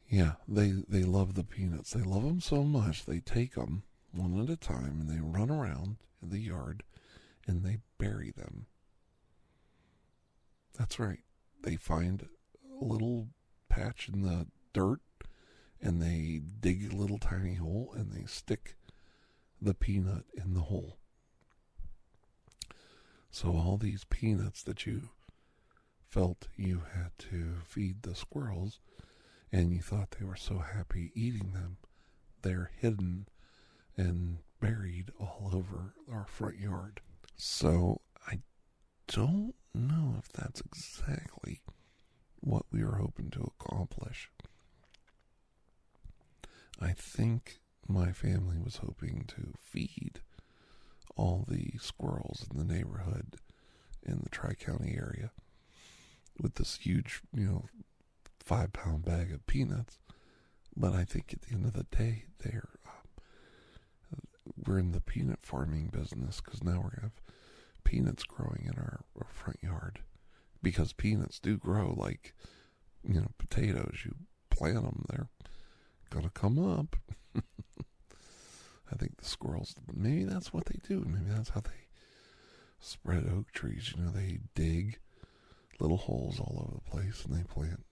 Yeah, 0.10 0.34
they 0.48 0.74
they 0.88 1.04
love 1.04 1.36
the 1.36 1.44
peanuts. 1.44 1.92
They 1.92 2.02
love 2.02 2.24
them 2.24 2.42
so 2.42 2.64
much 2.64 3.06
they 3.06 3.20
take 3.20 3.56
them 3.56 3.84
one 4.12 4.40
at 4.42 4.50
a 4.50 4.58
time 4.58 5.00
and 5.00 5.10
they 5.10 5.22
run 5.22 5.50
around 5.50 5.98
in 6.22 6.30
the 6.30 6.40
yard 6.40 6.84
and 7.48 7.64
they 7.64 7.78
bury 7.98 8.32
them. 8.32 8.66
That's 10.78 11.00
right. 11.00 11.20
They 11.64 11.76
find 11.76 12.28
a 12.82 12.84
little 12.84 13.28
patch 13.70 14.10
in 14.12 14.22
the 14.22 14.48
dirt 14.74 15.00
and 15.82 16.02
they 16.02 16.42
dig 16.60 16.92
a 16.92 16.96
little 16.96 17.18
tiny 17.18 17.56
hole 17.56 17.94
and 17.96 18.12
they 18.12 18.26
stick 18.26 18.76
the 19.62 19.74
peanut 19.74 20.26
in 20.34 20.54
the 20.54 20.62
hole. 20.62 20.98
So 23.30 23.50
all 23.50 23.78
these 23.78 24.04
peanuts 24.04 24.62
that 24.64 24.86
you 24.86 25.10
felt 26.08 26.48
you 26.58 26.84
had 26.94 27.12
to 27.18 27.56
feed 27.64 28.04
the 28.04 28.16
squirrels 28.16 28.80
and 29.52 29.72
you 29.72 29.82
thought 29.82 30.16
they 30.20 30.26
were 30.26 30.36
so 30.36 30.60
happy 30.60 31.12
eating 31.16 31.54
them, 31.54 31.78
they're 32.42 32.72
hidden 32.78 33.28
and 33.98 34.40
buried 34.60 35.12
all 35.20 35.52
over 35.54 35.94
our 36.12 36.26
front 36.28 36.60
yard. 36.60 37.02
So 37.36 38.02
I 38.28 38.40
don't 39.08 39.56
know 39.74 40.16
if 40.20 40.32
that's 40.32 40.62
exactly 40.62 41.62
what 42.40 42.66
we 42.72 42.84
were 42.84 42.96
hoping 42.96 43.30
to 43.32 43.52
accomplish. 43.60 44.30
I 46.82 46.94
think 46.94 47.60
my 47.88 48.12
family 48.12 48.58
was 48.58 48.78
hoping 48.78 49.26
to 49.30 49.54
feed 49.60 50.22
all 51.16 51.46
the 51.48 51.74
squirrels 51.80 52.46
in 52.50 52.58
the 52.58 52.74
neighborhood 52.74 53.36
in 54.04 54.22
the 54.24 54.30
Tri 54.30 54.54
County 54.54 54.96
area 54.98 55.32
with 56.42 56.56
this 56.56 56.78
huge, 56.78 57.22
you 57.36 57.46
know, 57.46 57.66
five 58.40 58.74
pound 58.74 59.06
bag 59.06 59.32
of 59.32 59.46
peanuts. 59.46 60.00
But 60.76 60.94
I 60.94 61.04
think 61.04 61.34
at 61.34 61.42
the 61.42 61.54
end 61.54 61.66
of 61.66 61.74
the 61.74 61.86
day, 61.96 62.26
they're 62.40 62.70
uh, 62.88 64.18
we're 64.66 64.80
in 64.80 64.92
the 64.92 65.02
peanut 65.02 65.40
farming 65.44 65.90
business 65.94 66.42
because 66.42 66.64
now 66.64 66.82
we're 66.84 66.92
gonna 66.92 67.02
have 67.02 67.22
peanuts 67.84 68.24
growing 68.24 68.70
in 68.72 68.78
our, 68.80 69.02
our 69.18 69.28
front 69.30 69.60
yard 69.62 70.00
because 70.64 70.94
peanuts 70.94 71.40
do 71.40 71.58
grow 71.58 71.94
like 71.96 72.34
you 73.08 73.16
know 73.20 73.28
potatoes. 73.38 74.00
You 74.06 74.16
plant 74.50 74.76
them, 74.76 75.06
they're 75.10 75.28
gonna 76.12 76.30
come 76.30 76.60
up. 76.60 76.96
I 78.92 78.96
think 78.96 79.18
the 79.18 79.26
squirrels 79.26 79.76
maybe 79.94 80.26
that's 80.26 80.54
what 80.54 80.66
they 80.66 80.80
do. 80.88 81.04
Maybe 81.08 81.30
that's 81.30 81.50
how 81.50 81.62
they 81.62 81.88
spread 82.80 83.26
oak 83.28 83.52
trees. 83.52 83.94
You 83.96 84.04
know, 84.04 84.12
they 84.12 84.40
dig 84.54 85.00
little 85.80 85.98
holes 85.98 86.40
all 86.40 86.66
over 86.68 86.76
the 86.76 86.92
place 86.92 87.26
and 87.26 87.36
they 87.36 87.44
plant 87.44 87.84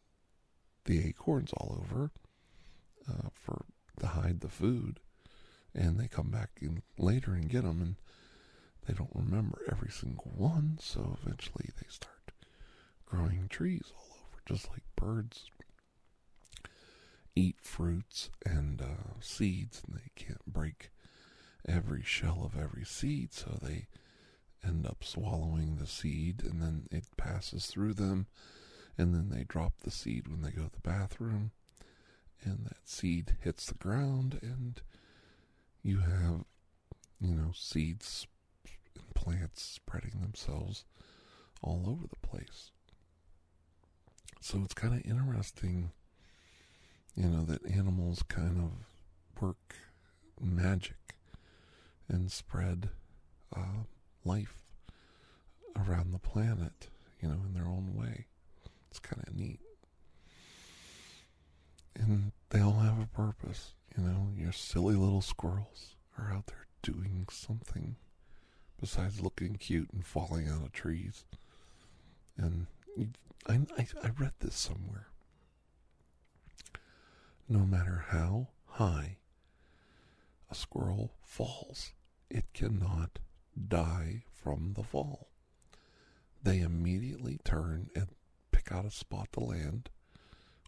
the 0.85 1.07
acorns 1.07 1.53
all 1.53 1.81
over 1.81 2.11
uh, 3.09 3.29
for 3.33 3.65
to 3.99 4.07
hide 4.07 4.41
the 4.41 4.49
food. 4.49 4.99
And 5.73 5.99
they 5.99 6.07
come 6.07 6.29
back 6.29 6.49
in 6.61 6.81
later 6.97 7.33
and 7.33 7.47
get 7.47 7.63
them, 7.63 7.79
and 7.81 7.95
they 8.87 8.93
don't 8.93 9.11
remember 9.13 9.61
every 9.71 9.91
single 9.91 10.31
one. 10.35 10.79
So 10.81 11.17
eventually, 11.21 11.69
they 11.79 11.87
start 11.89 12.31
growing 13.05 13.47
trees 13.49 13.93
all 13.95 14.17
over, 14.17 14.41
just 14.47 14.69
like 14.71 14.81
birds 14.95 15.51
eat 17.39 17.55
fruits 17.61 18.29
and 18.45 18.81
uh, 18.81 19.13
seeds, 19.21 19.81
and 19.87 19.95
they 19.95 20.11
can't 20.15 20.45
break 20.45 20.89
every 21.67 22.03
shell 22.03 22.41
of 22.43 22.61
every 22.61 22.85
seed, 22.85 23.33
so 23.33 23.57
they 23.61 23.87
end 24.63 24.85
up 24.85 25.03
swallowing 25.03 25.77
the 25.77 25.87
seed, 25.87 26.43
and 26.43 26.61
then 26.61 26.87
it 26.91 27.05
passes 27.15 27.67
through 27.67 27.93
them, 27.93 28.27
and 28.97 29.13
then 29.13 29.29
they 29.29 29.43
drop 29.43 29.73
the 29.81 29.91
seed 29.91 30.27
when 30.27 30.41
they 30.41 30.51
go 30.51 30.63
to 30.63 30.71
the 30.71 30.81
bathroom, 30.81 31.51
and 32.43 32.65
that 32.65 32.87
seed 32.87 33.37
hits 33.41 33.65
the 33.67 33.75
ground, 33.75 34.39
and 34.41 34.81
you 35.81 35.99
have, 35.99 36.43
you 37.21 37.33
know, 37.33 37.51
seeds 37.53 38.27
and 38.95 39.13
plants 39.15 39.61
spreading 39.63 40.19
themselves 40.21 40.83
all 41.61 41.85
over 41.87 42.05
the 42.07 42.27
place. 42.27 42.71
So 44.41 44.61
it's 44.63 44.73
kind 44.73 44.93
of 44.93 45.05
interesting, 45.05 45.91
you 47.15 47.27
know, 47.27 47.43
that 47.45 47.65
animals 47.65 48.23
kind 48.27 48.57
of 48.59 49.41
work 49.41 49.75
magic 50.41 51.15
and 52.07 52.31
spread 52.31 52.89
uh, 53.55 53.83
life 54.23 54.55
around 55.75 56.13
the 56.13 56.19
planet, 56.19 56.87
you 57.21 57.27
know, 57.27 57.39
in 57.45 57.53
their 57.53 57.67
own 57.67 57.93
way. 57.95 58.25
It's 58.89 58.99
kind 58.99 59.23
of 59.27 59.35
neat. 59.35 59.59
And 61.95 62.31
they 62.49 62.61
all 62.61 62.79
have 62.79 62.99
a 62.99 63.05
purpose, 63.07 63.73
you 63.95 64.03
know. 64.03 64.29
Your 64.35 64.51
silly 64.51 64.95
little 64.95 65.21
squirrels 65.21 65.95
are 66.17 66.31
out 66.31 66.47
there 66.47 66.67
doing 66.81 67.27
something 67.29 67.97
besides 68.79 69.21
looking 69.21 69.55
cute 69.55 69.89
and 69.91 70.05
falling 70.05 70.47
out 70.47 70.63
of 70.63 70.71
trees. 70.71 71.25
And 72.37 72.67
I, 73.47 73.59
I, 73.77 73.87
I 74.03 74.09
read 74.17 74.33
this 74.39 74.55
somewhere. 74.55 75.07
No 77.51 77.65
matter 77.65 78.05
how 78.09 78.49
high 78.65 79.17
a 80.51 80.55
squirrel 80.55 81.13
falls, 81.23 81.93
it 82.29 82.45
cannot 82.53 83.17
die 83.67 84.23
from 84.31 84.73
the 84.75 84.83
fall. 84.83 85.29
They 86.43 86.59
immediately 86.59 87.39
turn 87.43 87.89
and 87.95 88.09
pick 88.51 88.71
out 88.71 88.85
a 88.85 88.91
spot 88.91 89.31
to 89.33 89.39
land, 89.39 89.89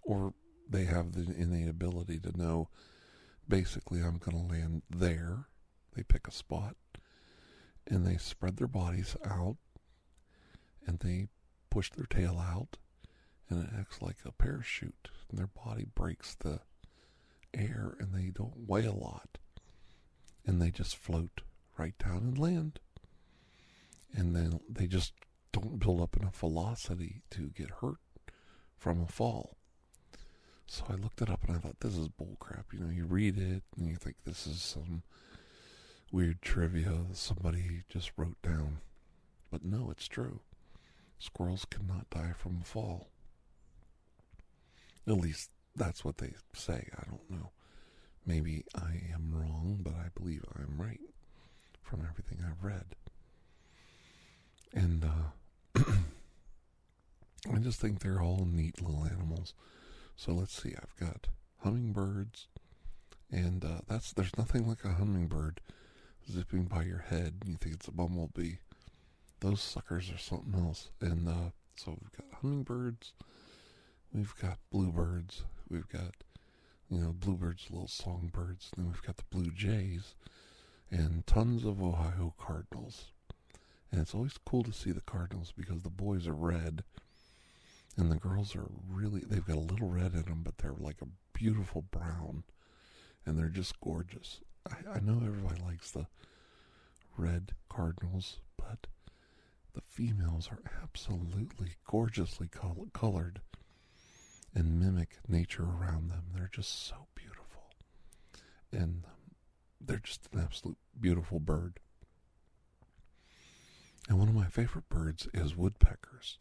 or 0.02 0.34
they 0.68 0.86
have 0.86 1.12
the 1.12 1.32
innate 1.36 1.70
ability 1.70 2.20
to 2.22 2.36
know 2.36 2.70
basically, 3.48 4.00
I'm 4.02 4.18
going 4.18 4.38
to 4.38 4.52
land 4.52 4.82
there. 4.90 5.46
They 5.96 6.02
pick 6.02 6.28
a 6.28 6.32
spot 6.32 6.76
and 7.86 8.08
they 8.08 8.18
spread 8.18 8.58
their 8.58 8.68
bodies 8.68 9.16
out 9.24 9.58
and 10.88 10.98
they 11.00 11.28
push 11.70 11.92
their 11.92 12.06
tail 12.06 12.40
out 12.40 12.78
and 13.50 13.64
it 13.66 13.70
acts 13.78 14.02
like 14.02 14.18
a 14.26 14.32
parachute 14.32 15.10
and 15.30 15.38
their 15.38 15.48
body 15.48 15.86
breaks 15.94 16.36
the 16.36 16.62
air 17.54 17.96
and 18.00 18.14
they 18.14 18.30
don't 18.30 18.68
weigh 18.68 18.86
a 18.86 18.92
lot 18.92 19.38
and 20.46 20.62
they 20.62 20.72
just 20.72 20.96
float 20.96 21.42
right 21.78 21.98
down 21.98 22.18
and 22.18 22.38
land 22.38 22.80
and 24.14 24.36
then 24.36 24.60
they 24.70 24.88
just 24.88 25.14
don't 25.52 25.80
build 25.80 26.02
up 26.02 26.16
enough 26.18 26.38
velocity 26.38 27.22
to 27.30 27.52
get 27.56 27.70
hurt 27.82 28.00
from 28.78 29.02
a 29.02 29.08
fall 29.08 29.56
so 30.72 30.86
I 30.90 30.94
looked 30.94 31.22
it 31.22 31.30
up 31.30 31.44
and 31.46 31.58
I 31.58 31.60
thought 31.60 31.82
this 31.82 31.98
is 31.98 32.08
bullcrap. 32.08 32.72
You 32.72 32.80
know, 32.80 32.90
you 32.90 33.04
read 33.04 33.38
it 33.38 33.64
and 33.76 33.90
you 33.90 33.98
think 33.98 34.16
this 34.24 34.48
is 34.48 34.62
some 34.62 35.04
weird 36.14 36.42
trivia 36.42 37.08
somebody 37.12 37.84
just 37.90 38.12
wrote 38.16 38.42
down. 38.42 38.78
But 39.52 39.66
no, 39.66 39.90
it's 39.92 40.08
true. 40.08 40.40
Squirrels 41.20 41.66
cannot 41.70 42.10
die 42.10 42.32
from 42.38 42.60
a 42.62 42.64
fall. 42.64 43.10
At 45.06 45.18
least 45.18 45.50
that's 45.76 46.04
what 46.06 46.18
they 46.18 46.34
say. 46.54 46.88
I 46.98 47.04
don't 47.10 47.30
know. 47.30 47.52
Maybe 48.26 48.64
I 48.76 49.02
am 49.14 49.32
wrong, 49.34 49.80
but 49.82 49.94
I 49.94 50.08
believe 50.16 50.44
I'm 50.56 50.80
right 50.80 51.00
from 51.82 52.06
everything 52.08 52.40
I've 52.46 52.64
read. 52.64 52.86
And 54.74 55.04
uh, 55.04 55.84
I 57.54 57.58
just 57.58 57.80
think 57.80 58.00
they're 58.00 58.22
all 58.22 58.46
neat 58.50 58.82
little 58.82 59.06
animals. 59.06 59.54
So 60.16 60.32
let's 60.34 60.62
see. 60.62 60.74
I've 60.78 60.96
got 61.00 61.28
hummingbirds, 61.64 62.48
and 63.32 63.64
uh, 63.66 63.80
that's 63.88 64.14
there's 64.14 64.38
nothing 64.38 64.68
like 64.68 64.84
a 64.86 64.94
hummingbird 64.94 65.62
zipping 66.30 66.66
by 66.66 66.84
your 66.84 67.00
head, 67.10 67.36
and 67.42 67.52
you 67.52 67.58
think 67.58 67.76
it's 67.76 67.88
a 67.88 67.92
bumblebee. 67.92 68.56
those 69.40 69.62
suckers 69.62 70.12
are 70.12 70.18
something 70.18 70.54
else. 70.60 70.90
And 71.02 71.28
uh, 71.28 71.50
so 71.76 71.98
we've 72.00 72.12
got 72.12 72.40
hummingbirds, 72.42 73.14
we've 74.14 74.36
got 74.42 74.58
bluebirds, 74.72 75.44
we've 75.70 75.88
got 75.88 76.16
you 76.90 77.00
know 77.00 77.14
bluebirds, 77.14 77.68
little 77.70 77.88
songbirds, 77.88 78.72
and 78.76 78.86
then 78.86 78.92
we've 78.92 79.04
got 79.04 79.18
the 79.18 79.24
blue 79.30 79.52
jays, 79.52 80.16
and 80.90 81.26
tons 81.26 81.64
of 81.66 81.82
Ohio 81.82 82.34
cardinals. 82.38 83.12
And 83.92 84.00
it's 84.00 84.16
always 84.16 84.38
cool 84.46 84.64
to 84.64 84.72
see 84.72 84.92
the 84.92 85.02
cardinals 85.02 85.52
because 85.56 85.84
the 85.84 85.90
boys 85.90 86.28
are 86.28 86.34
red, 86.34 86.84
and 87.98 88.12
the 88.12 88.16
girls 88.16 88.56
are 88.56 88.70
really 88.90 89.22
they've 89.22 89.46
got 89.46 89.58
a 89.58 89.60
little 89.60 89.90
red 89.90 90.14
in 90.14 90.24
them, 90.24 90.42
but 90.44 90.58
they're 90.58 90.76
like 90.78 91.02
a 91.02 91.38
beautiful 91.38 91.82
brown, 91.82 92.44
and 93.26 93.38
they're 93.38 93.50
just 93.50 93.80
gorgeous. 93.82 94.42
I, 94.70 94.98
I 94.98 95.00
know 95.00 95.22
everybody 95.26 95.62
likes 95.62 95.92
the 95.92 96.08
red 97.18 97.54
cardinals, 97.70 98.38
but 98.58 98.88
the 99.74 99.82
females 99.82 100.50
are 100.52 100.60
absolutely 100.84 101.76
gorgeously 101.86 102.48
col- 102.50 102.88
colored 102.94 103.42
and 104.54 104.80
mimic 104.80 105.20
nature 105.28 105.64
around 105.64 106.10
them. 106.10 106.24
They're 106.34 106.50
just 106.52 106.88
so 106.88 107.08
beautiful. 107.16 107.70
And 108.72 109.06
um, 109.06 109.36
they're 109.80 110.00
just 110.00 110.28
an 110.34 110.40
absolute 110.40 110.78
beautiful 111.00 111.40
bird. 111.40 111.80
And 114.10 114.20
one 114.20 114.28
of 114.28 114.36
my 114.36 114.48
favorite 114.48 114.90
birds 114.90 115.28
is 115.34 115.56
woodpeckers. 115.56 116.38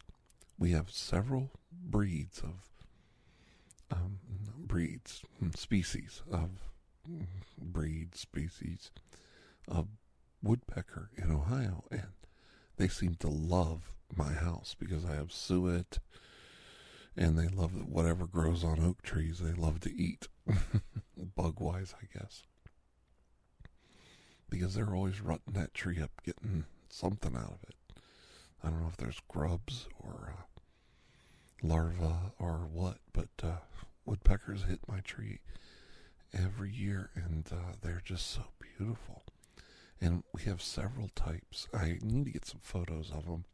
We 0.57 0.71
have 0.71 0.91
several 0.91 1.51
breeds 1.71 2.39
of 2.39 2.71
um, 3.91 4.19
breeds, 4.57 5.23
hmm, 5.39 5.49
species 5.55 6.21
of 6.31 6.49
hmm, 7.05 7.23
breed 7.57 8.15
species 8.15 8.91
of 9.67 9.87
woodpecker 10.41 11.09
in 11.17 11.31
Ohio, 11.31 11.83
and 11.91 12.13
they 12.77 12.87
seem 12.87 13.15
to 13.15 13.27
love 13.27 13.93
my 14.15 14.33
house 14.33 14.75
because 14.77 15.05
I 15.05 15.15
have 15.15 15.31
suet, 15.31 15.99
and 17.15 17.37
they 17.37 17.47
love 17.47 17.71
whatever 17.87 18.25
grows 18.25 18.63
on 18.63 18.83
oak 18.83 19.01
trees. 19.01 19.39
They 19.39 19.53
love 19.53 19.79
to 19.81 19.91
eat, 19.93 20.27
bug 21.35 21.59
wise, 21.59 21.93
I 22.01 22.07
guess, 22.17 22.43
because 24.49 24.73
they're 24.75 24.95
always 24.95 25.21
rutting 25.21 25.53
that 25.53 25.73
tree 25.73 26.01
up, 26.01 26.11
getting 26.23 26.65
something 26.89 27.35
out 27.35 27.53
of 27.53 27.63
it. 27.67 27.75
I 28.63 28.69
don't 28.69 28.81
know 28.81 28.89
if 28.89 28.97
there's 28.97 29.21
grubs 29.27 29.87
or 29.99 30.33
uh, 30.37 30.61
larvae 31.63 32.31
or 32.39 32.67
what, 32.71 32.97
but 33.13 33.29
uh, 33.43 33.57
woodpeckers 34.05 34.63
hit 34.63 34.79
my 34.87 34.99
tree 34.99 35.39
every 36.33 36.71
year, 36.71 37.09
and 37.15 37.47
uh, 37.51 37.73
they're 37.81 38.01
just 38.03 38.29
so 38.29 38.43
beautiful. 38.59 39.23
And 39.99 40.23
we 40.33 40.43
have 40.43 40.61
several 40.61 41.09
types. 41.09 41.67
I 41.73 41.99
need 42.01 42.25
to 42.25 42.31
get 42.31 42.45
some 42.45 42.59
photos 42.61 43.11
of 43.11 43.25
them. 43.25 43.45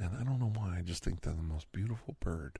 And 0.00 0.16
I 0.18 0.24
don't 0.24 0.40
know 0.40 0.52
why, 0.54 0.78
I 0.78 0.82
just 0.82 1.04
think 1.04 1.20
they're 1.20 1.34
the 1.34 1.42
most 1.42 1.70
beautiful 1.72 2.16
bird. 2.20 2.58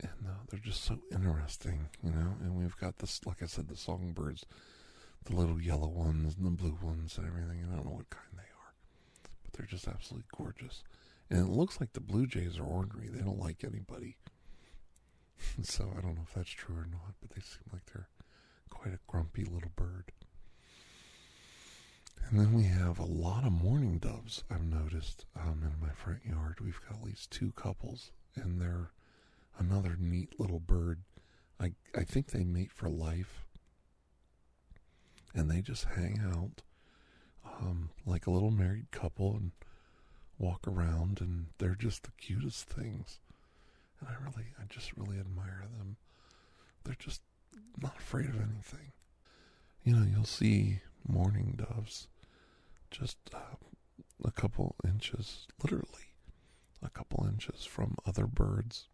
And 0.00 0.26
uh, 0.26 0.42
they're 0.48 0.58
just 0.58 0.82
so 0.84 0.98
interesting, 1.12 1.88
you 2.02 2.10
know. 2.10 2.36
And 2.40 2.56
we've 2.56 2.76
got 2.78 2.98
this, 2.98 3.20
like 3.26 3.42
I 3.42 3.46
said, 3.46 3.68
the 3.68 3.76
songbirds, 3.76 4.46
the 5.24 5.36
little 5.36 5.60
yellow 5.60 5.88
ones 5.88 6.36
and 6.36 6.46
the 6.46 6.50
blue 6.50 6.78
ones 6.82 7.18
and 7.18 7.26
everything. 7.26 7.62
And 7.62 7.72
I 7.72 7.76
don't 7.76 7.84
know 7.84 7.92
what 7.96 8.10
kind 8.10 8.24
they 8.34 8.42
are, 8.42 8.72
but 9.42 9.52
they're 9.52 9.66
just 9.66 9.86
absolutely 9.86 10.26
gorgeous. 10.36 10.82
And 11.30 11.38
it 11.40 11.52
looks 11.52 11.80
like 11.80 11.92
the 11.92 12.00
blue 12.00 12.26
jays 12.26 12.58
are 12.58 12.64
ornery. 12.64 13.08
They 13.08 13.22
don't 13.22 13.38
like 13.38 13.62
anybody. 13.62 14.16
so 15.62 15.92
I 15.96 16.00
don't 16.00 16.14
know 16.14 16.24
if 16.26 16.34
that's 16.34 16.50
true 16.50 16.76
or 16.76 16.86
not, 16.90 17.14
but 17.20 17.30
they 17.30 17.42
seem 17.42 17.68
like 17.72 17.84
they're 17.92 18.08
quite 18.70 18.94
a 18.94 18.98
grumpy 19.06 19.44
little 19.44 19.72
bird. 19.76 20.12
And 22.30 22.40
then 22.40 22.52
we 22.52 22.64
have 22.64 22.98
a 22.98 23.04
lot 23.04 23.44
of 23.44 23.52
mourning 23.52 23.98
doves, 23.98 24.44
I've 24.50 24.64
noticed, 24.64 25.24
um, 25.36 25.62
in 25.62 25.80
my 25.80 25.92
front 25.92 26.24
yard. 26.24 26.58
We've 26.60 26.80
got 26.88 26.98
at 26.98 27.04
least 27.04 27.30
two 27.30 27.52
couples, 27.52 28.10
and 28.34 28.60
they're 28.60 28.90
another 29.58 29.96
neat 29.98 30.40
little 30.40 30.58
bird. 30.58 31.00
I, 31.60 31.72
I 31.96 32.02
think 32.02 32.28
they 32.28 32.44
mate 32.44 32.72
for 32.72 32.88
life, 32.88 33.44
and 35.34 35.50
they 35.50 35.60
just 35.60 35.84
hang 35.84 36.20
out 36.24 36.62
um, 37.44 37.90
like 38.06 38.26
a 38.26 38.30
little 38.30 38.50
married 38.50 38.90
couple 38.90 39.36
and 39.36 39.52
walk 40.38 40.66
around, 40.66 41.20
and 41.20 41.46
they're 41.58 41.76
just 41.76 42.02
the 42.02 42.12
cutest 42.18 42.68
things. 42.68 43.20
And 44.00 44.08
I 44.08 44.14
really, 44.22 44.48
I 44.60 44.64
just 44.68 44.96
really 44.96 45.18
admire 45.18 45.64
them. 45.78 45.96
They're 46.84 46.96
just 46.98 47.22
not 47.80 47.96
afraid 47.98 48.28
of 48.28 48.36
anything. 48.40 48.92
You 49.84 49.94
know, 49.94 50.06
you'll 50.10 50.24
see 50.24 50.80
mourning 51.06 51.54
doves 51.56 52.08
just 52.94 53.18
uh, 53.34 53.56
a 54.24 54.30
couple 54.30 54.76
inches, 54.86 55.46
literally 55.62 56.14
a 56.82 56.88
couple 56.90 57.26
inches 57.26 57.64
from 57.64 57.96
other 58.06 58.26
birds 58.26 58.88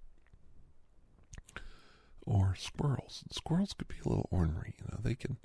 or 2.24 2.54
squirrels. 2.56 3.24
Squirrels 3.30 3.74
could 3.74 3.88
be 3.88 3.96
a 4.04 4.08
little 4.08 4.28
ornery, 4.30 4.74
you 4.78 4.84
know, 4.90 4.98
they 5.02 5.14
can, 5.14 5.36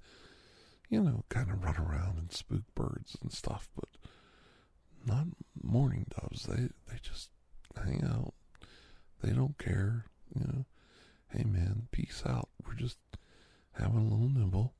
you 0.90 1.02
know, 1.02 1.24
kind 1.30 1.50
of 1.50 1.64
run 1.64 1.78
around 1.78 2.18
and 2.18 2.32
spook 2.32 2.64
birds 2.76 3.18
and 3.22 3.32
stuff, 3.32 3.68
but 3.76 3.90
not 5.06 5.26
mourning 5.62 6.06
doves. 6.22 6.44
They 6.46 6.70
they 6.88 7.00
just 7.02 7.30
hang 7.76 8.04
out. 8.04 8.34
They 9.22 9.32
don't 9.34 9.58
care, 9.58 10.06
you 10.34 10.46
know. 10.46 10.66
Hey 11.30 11.44
man, 11.44 11.88
peace 11.92 12.24
out. 12.26 12.50
We're 12.66 12.76
just 12.76 12.98
having 13.74 13.98
a 13.98 14.04
little 14.04 14.30
nibble. 14.30 14.74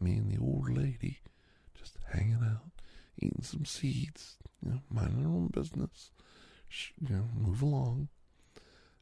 Me 0.00 0.12
and 0.12 0.30
the 0.30 0.40
old 0.42 0.70
lady 0.70 1.20
just 1.74 1.96
hanging 2.12 2.42
out, 2.42 2.73
eating 3.18 3.42
some 3.42 3.64
seeds, 3.64 4.36
you 4.62 4.70
know, 4.72 4.80
minding 4.90 5.24
our 5.26 5.32
own 5.32 5.48
business. 5.48 6.10
You 7.00 7.14
know, 7.16 7.24
move 7.36 7.62
along. 7.62 8.08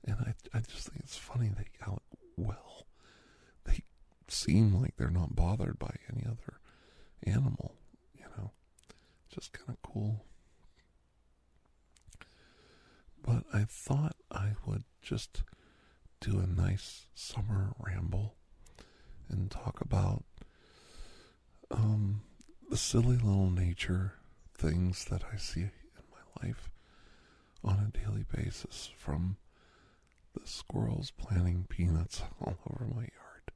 And 0.04 0.16
I, 0.20 0.34
I 0.56 0.60
just 0.60 0.88
think 0.88 1.00
it's 1.04 1.16
funny 1.16 1.48
that 1.56 1.66
how 1.80 1.98
well 2.36 2.86
they 3.64 3.80
seem 4.28 4.74
like 4.80 4.96
they're 4.96 5.10
not 5.10 5.34
bothered 5.34 5.78
by 5.78 5.94
any 6.12 6.24
other 6.26 6.60
animal. 7.26 7.74
You 8.14 8.24
know, 8.36 8.50
just 9.32 9.52
kind 9.52 9.70
of 9.70 9.82
cool. 9.82 10.24
But 13.22 13.44
I 13.54 13.64
thought 13.64 14.16
I 14.30 14.50
would 14.66 14.84
just 15.00 15.42
do 16.20 16.40
a 16.40 16.46
nice 16.46 17.06
summer 17.14 17.72
ramble 17.78 18.34
and 19.28 19.50
talk 19.50 19.80
about 19.80 20.24
um, 21.70 22.22
the 22.72 22.78
silly 22.78 23.18
little 23.18 23.50
nature 23.50 24.14
things 24.54 25.04
that 25.10 25.22
I 25.30 25.36
see 25.36 25.60
in 25.60 25.70
my 26.10 26.42
life 26.42 26.70
on 27.62 27.74
a 27.74 27.98
daily 27.98 28.24
basis 28.34 28.88
from 28.96 29.36
the 30.32 30.46
squirrels 30.46 31.10
planting 31.10 31.66
peanuts 31.68 32.22
all 32.40 32.56
over 32.70 32.86
my 32.86 33.02
yard 33.02 33.52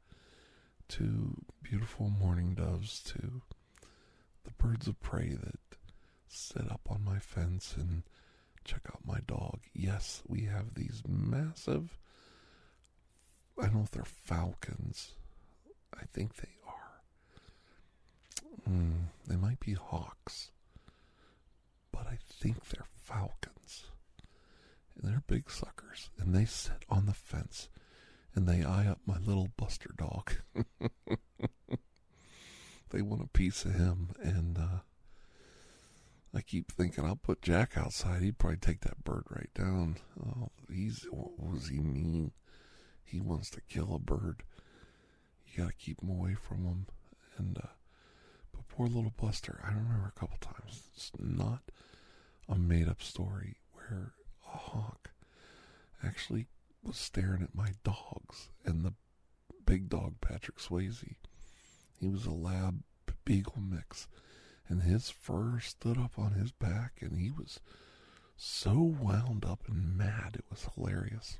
to 0.88 1.42
beautiful 1.62 2.10
mourning 2.10 2.52
doves 2.52 3.02
to 3.04 3.40
the 4.44 4.50
birds 4.58 4.86
of 4.86 5.00
prey 5.00 5.30
that 5.30 5.78
sit 6.28 6.70
up 6.70 6.82
on 6.90 7.02
my 7.02 7.18
fence 7.18 7.74
and 7.74 8.02
check 8.66 8.82
out 8.88 9.00
my 9.06 9.20
dog. 9.26 9.60
Yes, 9.72 10.22
we 10.28 10.42
have 10.42 10.74
these 10.74 11.02
massive 11.08 11.96
I 13.58 13.62
don't 13.62 13.76
know 13.76 13.82
if 13.82 13.92
they're 13.92 14.04
falcons. 14.04 15.12
I 15.94 16.04
think 16.12 16.36
they. 16.36 16.48
Mm, 18.68 19.06
they 19.26 19.36
might 19.36 19.60
be 19.60 19.74
hawks, 19.74 20.50
but 21.92 22.06
I 22.06 22.18
think 22.28 22.68
they're 22.68 22.86
falcons. 23.00 23.84
And 24.94 25.10
they're 25.10 25.22
big 25.26 25.50
suckers, 25.50 26.10
and 26.18 26.34
they 26.34 26.44
sit 26.44 26.84
on 26.88 27.06
the 27.06 27.12
fence 27.12 27.68
and 28.34 28.48
they 28.48 28.64
eye 28.64 28.86
up 28.86 29.00
my 29.06 29.18
little 29.18 29.48
Buster 29.56 29.90
dog. 29.96 30.32
they 32.90 33.02
want 33.02 33.24
a 33.24 33.28
piece 33.28 33.64
of 33.64 33.74
him, 33.74 34.10
and 34.20 34.58
uh, 34.58 34.80
I 36.34 36.42
keep 36.42 36.70
thinking 36.70 37.04
I'll 37.04 37.16
put 37.16 37.40
Jack 37.40 37.76
outside. 37.76 38.22
He'd 38.22 38.38
probably 38.38 38.58
take 38.58 38.80
that 38.82 39.04
bird 39.04 39.24
right 39.30 39.52
down. 39.54 39.96
Oh, 40.22 40.50
he's 40.70 41.06
what 41.10 41.38
was 41.38 41.68
he 41.68 41.78
mean? 41.78 42.32
he 43.06 43.20
wants 43.20 43.50
to 43.50 43.60
kill 43.62 43.94
a 43.94 43.98
bird, 43.98 44.42
you 45.46 45.62
got 45.62 45.70
to 45.70 45.76
keep 45.76 46.02
him 46.02 46.10
away 46.10 46.34
from 46.34 46.64
him. 46.64 46.86
And 47.38 47.58
uh, 47.58 47.68
poor 48.76 48.88
little 48.88 49.12
Buster, 49.16 49.58
I 49.64 49.68
remember 49.68 50.12
a 50.14 50.20
couple 50.20 50.36
times. 50.38 50.82
It's 50.94 51.10
not 51.18 51.62
a 52.46 52.56
made-up 52.56 53.02
story 53.02 53.56
where 53.72 54.12
a 54.46 54.56
hawk 54.58 55.10
actually 56.04 56.46
was 56.82 56.98
staring 56.98 57.42
at 57.42 57.54
my 57.54 57.70
dogs 57.84 58.50
and 58.66 58.84
the 58.84 58.92
big 59.64 59.88
dog 59.88 60.16
Patrick 60.20 60.58
Swayze. 60.58 61.14
He 61.98 62.06
was 62.06 62.26
a 62.26 62.32
lab 62.32 62.82
beagle 63.24 63.62
mix, 63.66 64.08
and 64.68 64.82
his 64.82 65.08
fur 65.08 65.58
stood 65.60 65.96
up 65.96 66.18
on 66.18 66.32
his 66.32 66.52
back, 66.52 66.98
and 67.00 67.18
he 67.18 67.30
was 67.30 67.60
so 68.36 68.74
wound 68.74 69.46
up 69.46 69.62
and 69.66 69.96
mad. 69.96 70.32
It 70.34 70.44
was 70.50 70.68
hilarious. 70.74 71.38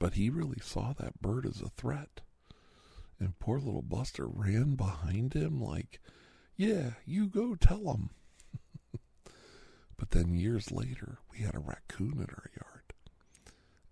But 0.00 0.14
he 0.14 0.28
really 0.28 0.60
saw 0.60 0.92
that 0.94 1.22
bird 1.22 1.46
as 1.46 1.60
a 1.62 1.68
threat. 1.68 2.20
And 3.18 3.38
poor 3.38 3.58
little 3.58 3.82
Buster 3.82 4.26
ran 4.26 4.74
behind 4.74 5.34
him 5.34 5.60
like, 5.60 6.00
Yeah, 6.56 6.90
you 7.04 7.28
go 7.28 7.54
tell 7.54 7.84
them. 7.84 8.10
but 9.96 10.10
then 10.10 10.34
years 10.34 10.70
later, 10.70 11.18
we 11.32 11.38
had 11.38 11.54
a 11.54 11.60
raccoon 11.60 12.14
in 12.14 12.26
our 12.30 12.50
yard. 12.54 12.92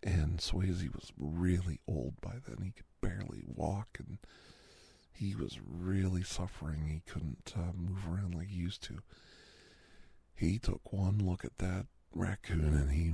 And 0.03 0.39
Swayze 0.39 0.95
was 0.95 1.13
really 1.17 1.81
old 1.89 2.21
by 2.21 2.35
then. 2.47 2.59
He 2.63 2.73
could 2.73 2.85
barely 3.01 3.43
walk, 3.47 3.97
and 3.99 4.19
he 5.13 5.35
was 5.35 5.59
really 5.67 6.23
suffering. 6.23 6.87
He 6.89 7.03
couldn't 7.11 7.55
uh, 7.57 7.73
move 7.75 8.07
around 8.07 8.35
like 8.35 8.49
he 8.49 8.57
used 8.57 8.83
to. 8.85 8.99
He 10.35 10.59
took 10.59 10.93
one 10.93 11.19
look 11.19 11.45
at 11.45 11.59
that 11.59 11.87
raccoon 12.13 12.75
and 12.75 12.91
he 12.91 13.13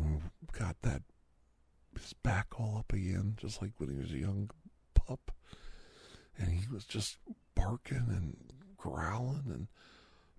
got 0.58 0.76
that 0.82 1.02
his 1.98 2.12
back 2.12 2.58
all 2.58 2.78
up 2.78 2.92
again, 2.92 3.34
just 3.36 3.60
like 3.60 3.72
when 3.78 3.90
he 3.90 3.96
was 3.96 4.12
a 4.12 4.18
young 4.18 4.50
pup. 4.94 5.32
And 6.38 6.48
he 6.48 6.66
was 6.72 6.84
just 6.84 7.18
barking 7.54 8.06
and 8.08 8.36
growling 8.76 9.44
and 9.46 9.68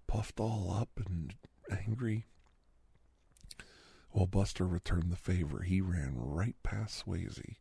puffed 0.07 0.39
all 0.39 0.71
up 0.71 0.89
and 1.05 1.33
angry. 1.69 2.25
Well, 4.13 4.25
Buster 4.25 4.65
returned 4.65 5.11
the 5.11 5.15
favor. 5.15 5.61
He 5.61 5.79
ran 5.79 6.13
right 6.15 6.55
past 6.63 7.05
Swayze 7.05 7.55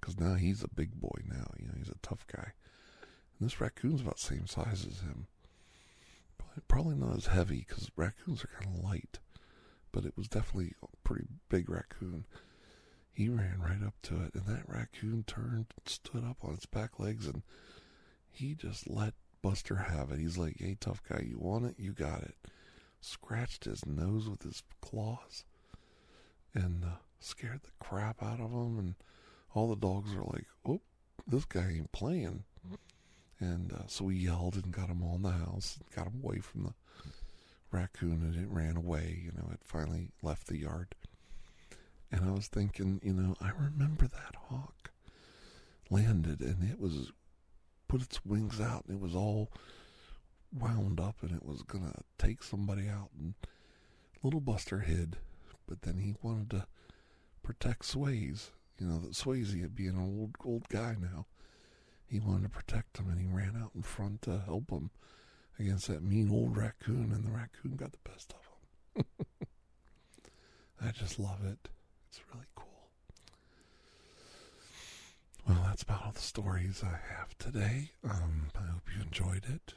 because 0.00 0.18
now 0.20 0.34
he's 0.34 0.62
a 0.62 0.68
big 0.68 1.00
boy 1.00 1.22
now. 1.24 1.46
You 1.58 1.68
know, 1.68 1.74
he's 1.78 1.88
a 1.88 1.98
tough 2.02 2.26
guy. 2.26 2.52
And 3.38 3.48
this 3.48 3.60
raccoon's 3.60 4.02
about 4.02 4.16
the 4.16 4.22
same 4.22 4.46
size 4.46 4.86
as 4.88 5.00
him. 5.00 5.26
Probably 6.68 6.96
not 6.96 7.16
as 7.16 7.26
heavy 7.26 7.64
because 7.66 7.90
raccoons 7.96 8.42
are 8.44 8.50
kind 8.60 8.76
of 8.76 8.84
light, 8.84 9.18
but 9.92 10.04
it 10.04 10.16
was 10.16 10.28
definitely 10.28 10.74
a 10.82 10.86
pretty 11.04 11.26
big 11.48 11.68
raccoon. 11.68 12.26
He 13.16 13.30
ran 13.30 13.58
right 13.58 13.82
up 13.82 13.94
to 14.02 14.16
it, 14.24 14.34
and 14.34 14.44
that 14.44 14.68
raccoon 14.68 15.24
turned, 15.26 15.68
stood 15.86 16.22
up 16.22 16.36
on 16.42 16.52
its 16.52 16.66
back 16.66 17.00
legs, 17.00 17.26
and 17.26 17.40
he 18.30 18.54
just 18.54 18.90
let 18.90 19.14
Buster 19.40 19.76
have 19.76 20.10
it. 20.10 20.18
He's 20.18 20.36
like, 20.36 20.56
hey, 20.58 20.76
tough 20.78 21.02
guy, 21.08 21.24
you 21.26 21.38
want 21.38 21.64
it? 21.64 21.76
You 21.78 21.92
got 21.92 22.24
it. 22.24 22.34
Scratched 23.00 23.64
his 23.64 23.86
nose 23.86 24.28
with 24.28 24.42
his 24.42 24.62
claws 24.82 25.44
and 26.52 26.84
uh, 26.84 26.98
scared 27.18 27.60
the 27.62 27.70
crap 27.82 28.22
out 28.22 28.38
of 28.38 28.50
him. 28.50 28.78
And 28.78 28.94
all 29.54 29.68
the 29.68 29.76
dogs 29.76 30.14
were 30.14 30.24
like, 30.24 30.44
oh, 30.68 30.82
this 31.26 31.46
guy 31.46 31.70
ain't 31.76 31.92
playing. 31.92 32.44
And 33.40 33.72
uh, 33.72 33.86
so 33.86 34.04
we 34.04 34.16
yelled 34.16 34.56
and 34.56 34.72
got 34.72 34.90
him 34.90 35.02
all 35.02 35.16
in 35.16 35.22
the 35.22 35.30
house, 35.30 35.78
got 35.94 36.08
him 36.08 36.20
away 36.22 36.40
from 36.40 36.64
the 36.64 36.74
raccoon, 37.70 38.20
and 38.22 38.36
it 38.36 38.50
ran 38.50 38.76
away. 38.76 39.22
You 39.24 39.32
know, 39.32 39.48
it 39.52 39.60
finally 39.62 40.10
left 40.22 40.48
the 40.48 40.58
yard. 40.58 40.94
And 42.16 42.30
I 42.30 42.32
was 42.32 42.46
thinking, 42.46 42.98
you 43.02 43.12
know, 43.12 43.36
I 43.42 43.50
remember 43.50 44.08
that 44.08 44.34
hawk 44.48 44.90
landed 45.90 46.40
and 46.40 46.64
it 46.68 46.80
was 46.80 47.12
put 47.88 48.00
its 48.00 48.24
wings 48.24 48.58
out 48.58 48.84
and 48.86 48.96
it 48.96 49.02
was 49.02 49.14
all 49.14 49.50
wound 50.52 50.98
up 50.98 51.16
and 51.20 51.30
it 51.30 51.44
was 51.44 51.62
going 51.62 51.84
to 51.84 52.02
take 52.18 52.42
somebody 52.42 52.88
out. 52.88 53.10
And 53.18 53.34
little 54.22 54.40
Buster 54.40 54.80
hid, 54.80 55.18
but 55.68 55.82
then 55.82 55.98
he 55.98 56.14
wanted 56.22 56.50
to 56.50 56.66
protect 57.42 57.82
Swayze. 57.82 58.50
You 58.78 58.86
know, 58.86 58.98
that 59.00 59.12
Swayze 59.12 59.74
being 59.74 59.90
an 59.90 60.00
old, 60.00 60.36
old 60.44 60.68
guy 60.68 60.96
now. 60.98 61.26
He 62.06 62.18
wanted 62.18 62.44
to 62.44 62.48
protect 62.48 62.98
him 62.98 63.10
and 63.10 63.20
he 63.20 63.26
ran 63.26 63.60
out 63.60 63.72
in 63.74 63.82
front 63.82 64.22
to 64.22 64.38
help 64.46 64.70
him 64.70 64.90
against 65.58 65.88
that 65.88 66.02
mean 66.02 66.30
old 66.30 66.56
raccoon, 66.56 67.12
and 67.12 67.24
the 67.26 67.30
raccoon 67.30 67.76
got 67.76 67.92
the 67.92 68.10
best 68.10 68.32
of 68.32 69.04
him. 69.04 69.26
I 70.86 70.90
just 70.92 71.18
love 71.18 71.44
it. 71.44 71.68
It's 72.16 72.24
really 72.32 72.46
cool. 72.54 72.88
Well, 75.46 75.62
that's 75.66 75.82
about 75.82 76.02
all 76.06 76.12
the 76.12 76.20
stories 76.20 76.82
I 76.82 76.98
have 77.18 77.36
today. 77.36 77.90
Um, 78.04 78.46
I 78.54 78.62
hope 78.72 78.88
you 78.94 79.02
enjoyed 79.02 79.44
it. 79.44 79.74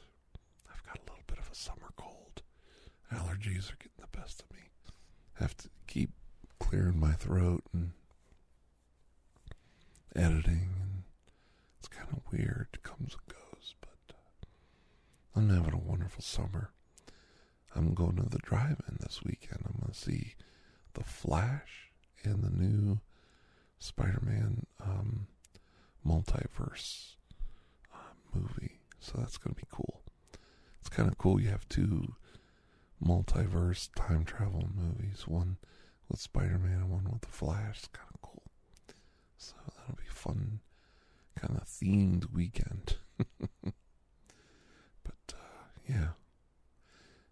I've 0.72 0.82
got 0.86 0.96
a 0.96 1.02
little 1.02 1.24
bit 1.26 1.38
of 1.38 1.50
a 1.50 1.54
summer 1.54 1.92
cold. 1.96 2.40
Allergies 3.12 3.70
are 3.70 3.76
getting 3.76 4.00
the 4.00 4.18
best 4.18 4.42
of 4.42 4.50
me. 4.56 4.62
I 5.38 5.42
have 5.42 5.56
to 5.58 5.68
keep 5.86 6.10
clearing 6.58 6.98
my 6.98 7.12
throat 7.12 7.62
and 7.74 7.90
editing, 10.16 10.70
and 10.80 11.02
it's 11.78 11.88
kind 11.88 12.08
of 12.10 12.22
weird. 12.32 12.68
It 12.72 12.82
comes 12.82 13.14
and 13.14 13.36
goes, 13.36 13.74
but 13.82 14.14
uh, 14.14 14.46
I'm 15.36 15.50
having 15.50 15.74
a 15.74 15.78
wonderful 15.78 16.22
summer. 16.22 16.70
I'm 17.76 17.92
going 17.92 18.16
to 18.16 18.22
the 18.28 18.38
drive-in 18.38 18.96
this 19.00 19.20
weekend. 19.24 19.60
I'm 19.66 19.78
going 19.80 19.92
to 19.92 19.98
see 19.98 20.34
The 20.94 21.04
Flash 21.04 21.89
in 22.24 22.42
the 22.42 22.50
new 22.50 23.00
Spider-Man 23.78 24.66
um, 24.82 25.26
multiverse 26.06 27.14
uh, 27.94 27.98
movie. 28.34 28.80
So 28.98 29.14
that's 29.18 29.38
going 29.38 29.54
to 29.54 29.60
be 29.60 29.66
cool. 29.70 30.02
It's 30.80 30.88
kind 30.88 31.08
of 31.08 31.18
cool. 31.18 31.40
You 31.40 31.48
have 31.48 31.68
two 31.68 32.14
multiverse 33.04 33.88
time 33.94 34.24
travel 34.24 34.68
movies, 34.74 35.26
one 35.26 35.56
with 36.08 36.20
Spider-Man 36.20 36.72
and 36.72 36.90
one 36.90 37.04
with 37.10 37.22
the 37.22 37.28
Flash. 37.28 37.78
It's 37.78 37.88
kind 37.88 38.08
of 38.14 38.20
cool. 38.22 38.42
So 39.38 39.54
that'll 39.78 39.96
be 39.96 40.10
fun, 40.10 40.60
kind 41.36 41.56
of 41.56 41.64
themed 41.66 42.32
weekend. 42.32 42.96
but 43.18 43.74
uh, 45.32 45.68
yeah, 45.88 46.08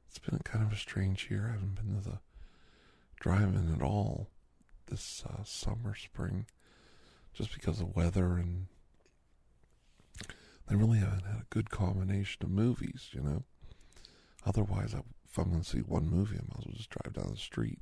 it's 0.08 0.18
been 0.18 0.38
kind 0.44 0.64
of 0.64 0.72
a 0.72 0.76
strange 0.76 1.28
year. 1.30 1.48
I 1.48 1.52
haven't 1.52 1.74
been 1.74 2.00
to 2.00 2.08
the 2.08 2.18
drive-in 3.20 3.74
at 3.74 3.82
all 3.82 4.28
this 4.88 5.22
uh, 5.28 5.42
summer, 5.44 5.94
spring, 5.94 6.46
just 7.32 7.54
because 7.54 7.80
of 7.80 7.96
weather 7.96 8.36
and 8.36 8.66
they 10.68 10.76
really 10.76 10.98
haven't 10.98 11.24
had 11.24 11.40
a 11.40 11.46
good 11.50 11.70
combination 11.70 12.42
of 12.42 12.50
movies, 12.50 13.08
you 13.12 13.22
know. 13.22 13.42
Otherwise, 14.44 14.94
I, 14.94 14.98
if 15.24 15.38
I'm 15.38 15.50
going 15.50 15.62
to 15.62 15.68
see 15.68 15.78
one 15.78 16.08
movie, 16.08 16.36
I 16.36 16.42
might 16.42 16.58
as 16.60 16.66
well 16.66 16.76
just 16.76 16.90
drive 16.90 17.14
down 17.14 17.30
the 17.30 17.38
street. 17.38 17.78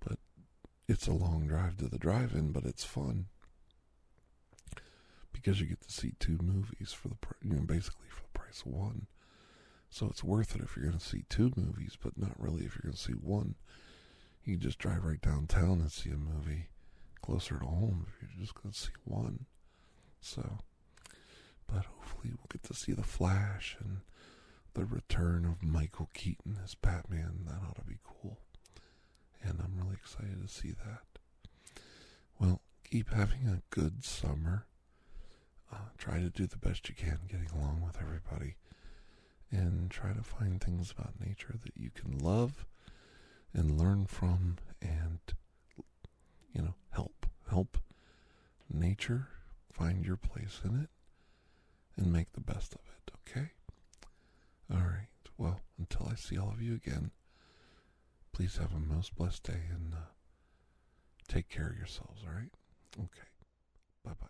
But 0.00 0.18
it's 0.88 1.06
a 1.06 1.12
long 1.12 1.46
drive 1.46 1.76
to 1.78 1.88
the 1.88 1.98
drive-in, 1.98 2.52
but 2.52 2.64
it's 2.64 2.84
fun 2.84 3.26
because 5.32 5.60
you 5.60 5.66
get 5.66 5.80
to 5.80 5.92
see 5.92 6.12
two 6.18 6.38
movies 6.42 6.92
for 6.92 7.08
the 7.08 7.16
you 7.42 7.54
know 7.54 7.62
basically 7.62 8.06
for 8.08 8.22
the 8.22 8.38
price 8.38 8.62
of 8.64 8.72
one. 8.72 9.06
So 9.90 10.06
it's 10.06 10.24
worth 10.24 10.54
it 10.54 10.62
if 10.62 10.76
you're 10.76 10.86
going 10.86 10.98
to 10.98 11.04
see 11.04 11.24
two 11.28 11.52
movies, 11.56 11.98
but 12.02 12.16
not 12.16 12.32
really 12.38 12.64
if 12.64 12.74
you're 12.74 12.90
going 12.90 12.94
to 12.94 12.98
see 12.98 13.12
one 13.12 13.56
you 14.44 14.54
can 14.54 14.60
just 14.60 14.78
drive 14.78 15.04
right 15.04 15.20
downtown 15.20 15.80
and 15.80 15.92
see 15.92 16.10
a 16.10 16.16
movie 16.16 16.68
closer 17.20 17.58
to 17.58 17.64
home 17.64 18.06
if 18.08 18.22
you're 18.22 18.40
just 18.44 18.54
going 18.60 18.72
to 18.72 18.78
see 18.78 18.90
one. 19.04 19.46
So, 20.20 20.58
but 21.66 21.84
hopefully 21.84 22.32
we'll 22.34 22.50
get 22.50 22.62
to 22.64 22.74
see 22.74 22.92
The 22.92 23.02
Flash 23.02 23.76
and 23.80 23.98
the 24.74 24.84
return 24.84 25.44
of 25.44 25.62
Michael 25.62 26.08
Keaton 26.14 26.58
as 26.64 26.74
Batman. 26.74 27.44
That 27.46 27.60
ought 27.68 27.76
to 27.76 27.84
be 27.84 27.98
cool. 28.04 28.38
And 29.42 29.60
I'm 29.60 29.76
really 29.76 29.96
excited 30.00 30.40
to 30.40 30.52
see 30.52 30.70
that. 30.70 31.82
Well, 32.38 32.60
keep 32.88 33.10
having 33.12 33.46
a 33.46 33.62
good 33.74 34.04
summer. 34.04 34.66
Uh, 35.72 35.88
try 35.98 36.18
to 36.18 36.30
do 36.30 36.46
the 36.46 36.58
best 36.58 36.88
you 36.88 36.94
can 36.94 37.20
getting 37.28 37.48
along 37.54 37.82
with 37.84 37.98
everybody. 38.00 38.56
And 39.50 39.90
try 39.90 40.12
to 40.12 40.22
find 40.22 40.60
things 40.60 40.90
about 40.90 41.20
nature 41.20 41.54
that 41.62 41.76
you 41.76 41.90
can 41.90 42.18
love 42.18 42.64
and 43.54 43.78
learn 43.78 44.06
from 44.06 44.56
and 44.80 45.18
you 46.52 46.62
know 46.62 46.74
help 46.90 47.26
help 47.50 47.78
nature 48.72 49.28
find 49.72 50.04
your 50.04 50.16
place 50.16 50.60
in 50.64 50.80
it 50.80 50.88
and 51.96 52.12
make 52.12 52.32
the 52.32 52.40
best 52.40 52.74
of 52.74 52.80
it 52.80 53.12
okay? 53.30 53.50
All 54.72 54.78
right. 54.80 55.08
Well 55.38 55.60
until 55.78 56.08
i 56.10 56.14
see 56.14 56.38
all 56.38 56.50
of 56.50 56.62
you 56.62 56.74
again 56.74 57.10
please 58.32 58.56
have 58.56 58.72
a 58.74 58.78
most 58.78 59.14
blessed 59.16 59.42
day 59.42 59.62
and 59.70 59.94
uh, 59.94 59.96
take 61.28 61.48
care 61.48 61.68
of 61.68 61.76
yourselves 61.76 62.22
all 62.26 62.34
right? 62.34 62.52
Okay. 62.98 63.28
Bye 64.04 64.12
bye 64.20 64.26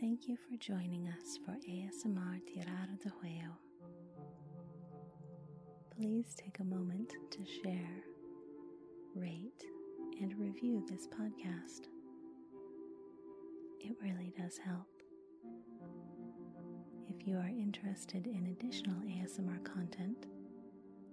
Thank 0.00 0.28
you 0.28 0.36
for 0.36 0.56
joining 0.58 1.08
us 1.08 1.38
for 1.44 1.52
ASMR 1.52 2.40
Tirar 2.46 2.88
de 3.02 3.08
Juego 3.08 3.56
please 5.96 6.34
take 6.36 6.58
a 6.60 6.64
moment 6.64 7.14
to 7.30 7.38
share, 7.62 8.04
rate, 9.14 9.64
and 10.20 10.38
review 10.38 10.84
this 10.88 11.06
podcast. 11.06 11.86
It 13.80 13.96
really 14.02 14.32
does 14.36 14.58
help. 14.58 14.86
If 17.08 17.26
you 17.26 17.36
are 17.36 17.48
interested 17.48 18.26
in 18.26 18.46
additional 18.58 18.96
ASMR 19.02 19.64
content, 19.64 20.26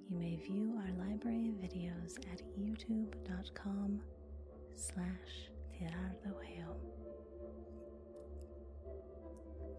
you 0.10 0.18
may 0.18 0.36
view 0.36 0.74
our 0.78 1.08
library 1.08 1.50
of 1.50 1.56
videos 1.56 2.18
at 2.32 2.42
youtube.com 2.60 4.02
slash. 4.76 5.50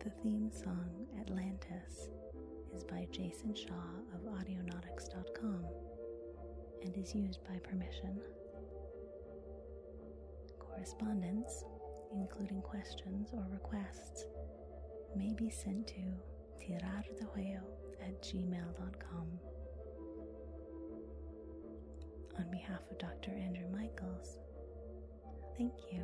The 0.04 0.10
theme 0.22 0.50
song 0.52 1.06
Atlantis 1.18 2.10
is 2.74 2.84
by 2.84 3.06
Jason 3.12 3.54
Shaw 3.54 3.88
of 4.14 4.20
Audionautix.com 4.34 5.64
and 6.82 6.96
is 6.96 7.14
used 7.14 7.38
by 7.48 7.58
permission. 7.58 8.20
Correspondence, 10.58 11.64
including 12.12 12.60
questions 12.62 13.30
or 13.32 13.46
requests, 13.52 14.24
may 15.16 15.32
be 15.34 15.50
sent 15.50 15.86
to 15.88 16.02
TirarADeguello 16.60 17.60
at 18.02 18.20
gmail.com. 18.22 19.28
On 22.38 22.50
behalf 22.50 22.80
of 22.90 22.98
Dr. 22.98 23.30
Andrew 23.30 23.68
Michaels, 23.72 24.38
thank 25.56 25.72
you 25.92 26.02